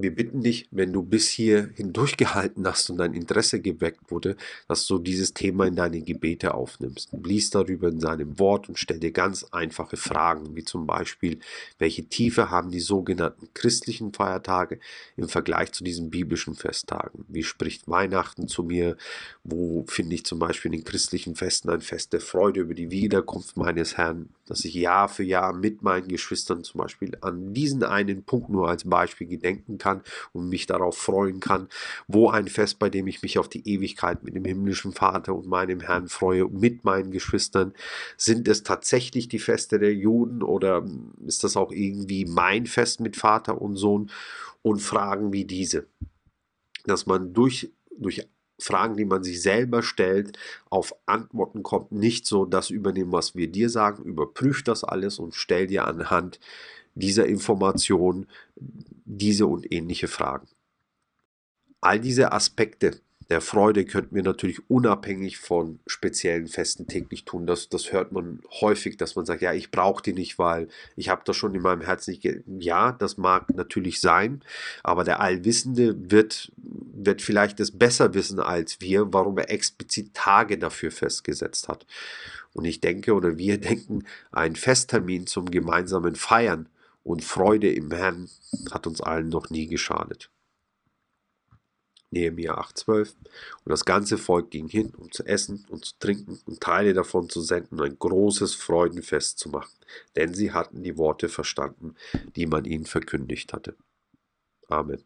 Wir 0.03 0.13
bitten 0.13 0.43
dich, 0.43 0.67
wenn 0.73 0.93
du 0.93 1.05
bis 1.05 1.29
hier 1.29 1.71
hindurchgehalten 1.77 2.67
hast 2.67 2.91
und 2.91 2.97
dein 2.97 3.15
Interesse 3.15 3.61
geweckt 3.61 4.11
wurde, 4.11 4.37
dass 4.67 4.85
du 4.89 4.99
dieses 4.99 5.33
Thema 5.33 5.69
in 5.69 5.77
deine 5.77 6.01
Gebete 6.01 6.55
aufnimmst. 6.55 7.11
Lies 7.13 7.51
darüber 7.51 7.87
in 7.87 8.01
seinem 8.01 8.41
Wort 8.41 8.69
und 8.69 8.81
stell 8.81 8.99
dir 8.99 9.13
ganz 9.13 9.45
einfache 9.53 9.97
Fragen, 9.97 10.57
wie 10.57 10.65
zum 10.65 10.89
Beispiel, 10.89 11.39
welche 11.79 12.03
Tiefe 12.07 12.51
haben 12.51 12.73
die 12.73 12.81
sogenannten 12.81 13.47
christlichen 13.55 14.13
Feiertage 14.13 14.81
im 15.17 15.29
Vergleich 15.29 15.71
zu 15.71 15.85
diesen 15.85 16.11
biblischen 16.11 16.57
Festtagen? 16.57 17.25
Wie 17.29 17.45
spricht 17.45 17.87
Weihnachten 17.87 18.49
zu 18.49 18.65
mir? 18.65 18.97
Wo 19.45 19.85
finde 19.87 20.17
ich 20.17 20.25
zum 20.25 20.41
Beispiel 20.41 20.73
in 20.73 20.79
den 20.81 20.85
christlichen 20.85 21.37
Festen 21.37 21.71
ein 21.71 21.81
Fest 21.81 22.13
der 22.13 22.21
Freude 22.21 22.63
über 22.63 22.75
die 22.75 22.91
Wiederkunft 22.91 23.57
meines 23.57 23.97
Herrn, 23.99 24.31
dass 24.53 24.67
ich 24.67 24.75
Jahr 24.75 25.09
für 25.09 25.23
Jahr 25.23 25.55
mit 25.55 25.81
meinen 25.81 26.09
Geschwistern 26.09 26.63
zum 26.63 26.83
Beispiel 26.83 27.17
an 27.23 27.55
diesen 27.55 27.83
einen 27.85 28.23
Punkt 28.23 28.51
nur 28.51 28.69
als 28.69 28.85
Beispiel 28.85 29.27
gedenken 29.27 29.79
kann 29.79 30.03
und 30.35 30.51
mich 30.51 30.67
darauf 30.67 30.99
freuen 30.99 31.41
kann, 31.41 31.69
wo 32.07 32.29
ein 32.29 32.49
Fest, 32.49 32.79
bei 32.79 32.91
dem 32.91 33.07
ich 33.07 33.23
mich 33.23 33.39
auf 33.39 33.49
die 33.49 33.67
Ewigkeit 33.67 34.23
mit 34.23 34.35
dem 34.35 34.45
himmlischen 34.45 34.93
Vater 34.93 35.35
und 35.35 35.47
meinem 35.47 35.81
Herrn 35.81 36.07
freue, 36.07 36.49
mit 36.51 36.85
meinen 36.85 37.13
Geschwistern. 37.13 37.73
Sind 38.19 38.47
es 38.47 38.63
tatsächlich 38.63 39.27
die 39.27 39.39
Feste 39.39 39.79
der 39.79 39.95
Juden 39.95 40.43
oder 40.43 40.85
ist 41.27 41.45
das 41.45 41.57
auch 41.57 41.73
irgendwie 41.73 42.27
mein 42.27 42.67
Fest 42.67 43.01
mit 43.01 43.17
Vater 43.17 43.63
und 43.63 43.77
Sohn? 43.77 44.11
Und 44.61 44.81
Fragen 44.81 45.33
wie 45.33 45.47
diese, 45.47 45.87
dass 46.85 47.07
man 47.07 47.33
durch, 47.33 47.73
durch 47.99 48.29
Fragen, 48.63 48.97
die 48.97 49.05
man 49.05 49.23
sich 49.23 49.43
selber 49.43 49.83
stellt, 49.83 50.39
auf 50.71 50.95
Antworten 51.07 51.63
kommt, 51.63 51.93
nicht 51.93 52.27
so 52.27 52.45
das 52.45 52.71
übernehmen, 52.71 53.13
was 53.13 53.35
wir 53.35 53.49
dir 53.49 53.69
sagen, 53.69 54.05
überprüf 54.05 54.63
das 54.63 54.85
alles 54.85 55.19
und 55.19 55.35
stell 55.35 55.67
dir 55.67 55.87
anhand 55.87 56.41
dieser 56.95 57.27
Information 57.27 58.27
diese 58.57 59.47
und 59.47 59.73
ähnliche 59.73 60.09
Fragen. 60.09 60.47
All 61.81 61.99
diese 61.99 62.33
Aspekte 62.33 63.01
der 63.33 63.41
Freude 63.41 63.87
könnten 63.87 64.15
wir 64.15 64.23
natürlich 64.23 64.61
unabhängig 64.69 65.39
von 65.39 65.79
speziellen 65.87 66.49
Festen 66.49 66.87
täglich 66.87 67.25
tun. 67.25 67.47
Das, 67.47 67.71
das 67.71 67.91
hört 67.91 68.13
man 68.13 68.41
häufig, 68.61 68.99
dass 68.99 69.17
man 69.17 69.25
sagt, 69.25 69.41
ja, 69.41 69.55
ich 69.55 69.71
brauche 69.71 70.03
die 70.03 70.13
nicht, 70.13 70.39
weil 70.39 70.69
ich 70.97 71.09
habe 71.09 71.23
das 71.25 71.35
schon 71.37 71.55
in 71.55 71.63
meinem 71.63 71.81
Herzen. 71.81 72.19
Ja, 72.59 72.93
das 72.93 73.17
mag 73.17 73.49
natürlich 73.55 74.03
sein, 74.03 74.43
aber 74.83 75.05
der 75.05 75.21
Allwissende 75.21 76.11
wird, 76.11 76.53
wird 77.07 77.23
vielleicht 77.23 77.61
es 77.61 77.77
besser 77.77 78.15
wissen 78.15 78.41
als 78.41 78.81
wir, 78.81 79.13
warum 79.13 79.39
er 79.39 79.51
explizit 79.51 80.15
Tage 80.15 80.59
dafür 80.59 80.91
festgesetzt 80.91 81.69
hat. 81.69 81.87
Und 82.53 82.65
ich 82.65 82.81
denke 82.81 83.15
oder 83.15 83.39
wir 83.39 83.59
denken, 83.61 84.05
ein 84.31 84.57
Festtermin 84.57 85.27
zum 85.27 85.51
gemeinsamen 85.51 86.15
Feiern 86.15 86.69
und 87.03 87.25
Freude 87.25 87.73
im 87.73 87.91
Herrn 87.91 88.29
hat 88.71 88.87
uns 88.87 89.01
allen 89.01 89.29
noch 89.29 89.51
nie 89.51 89.67
geschadet. 89.67 90.31
Nehemiah 92.13 92.61
8,12. 92.61 93.15
Und 93.65 93.71
das 93.71 93.85
ganze 93.85 94.19
Volk 94.19 94.51
ging 94.51 94.69
hin, 94.69 94.93
um 94.97 95.11
zu 95.11 95.25
essen 95.25 95.65
und 95.69 95.85
zu 95.85 95.95
trinken 95.99 96.39
und 96.47 96.61
Teile 96.61 96.93
davon 96.93 97.29
zu 97.29 97.41
senden 97.41 97.81
und 97.81 97.87
ein 97.87 97.99
großes 97.99 98.55
Freudenfest 98.55 99.39
zu 99.39 99.49
machen, 99.49 99.73
denn 100.15 100.35
sie 100.35 100.53
hatten 100.53 100.83
die 100.83 100.99
Worte 100.99 101.29
verstanden, 101.29 101.95
die 102.37 102.47
man 102.47 102.65
ihnen 102.67 102.85
verkündigt 102.85 103.53
hatte. 103.53 103.77
Amen. 104.69 105.03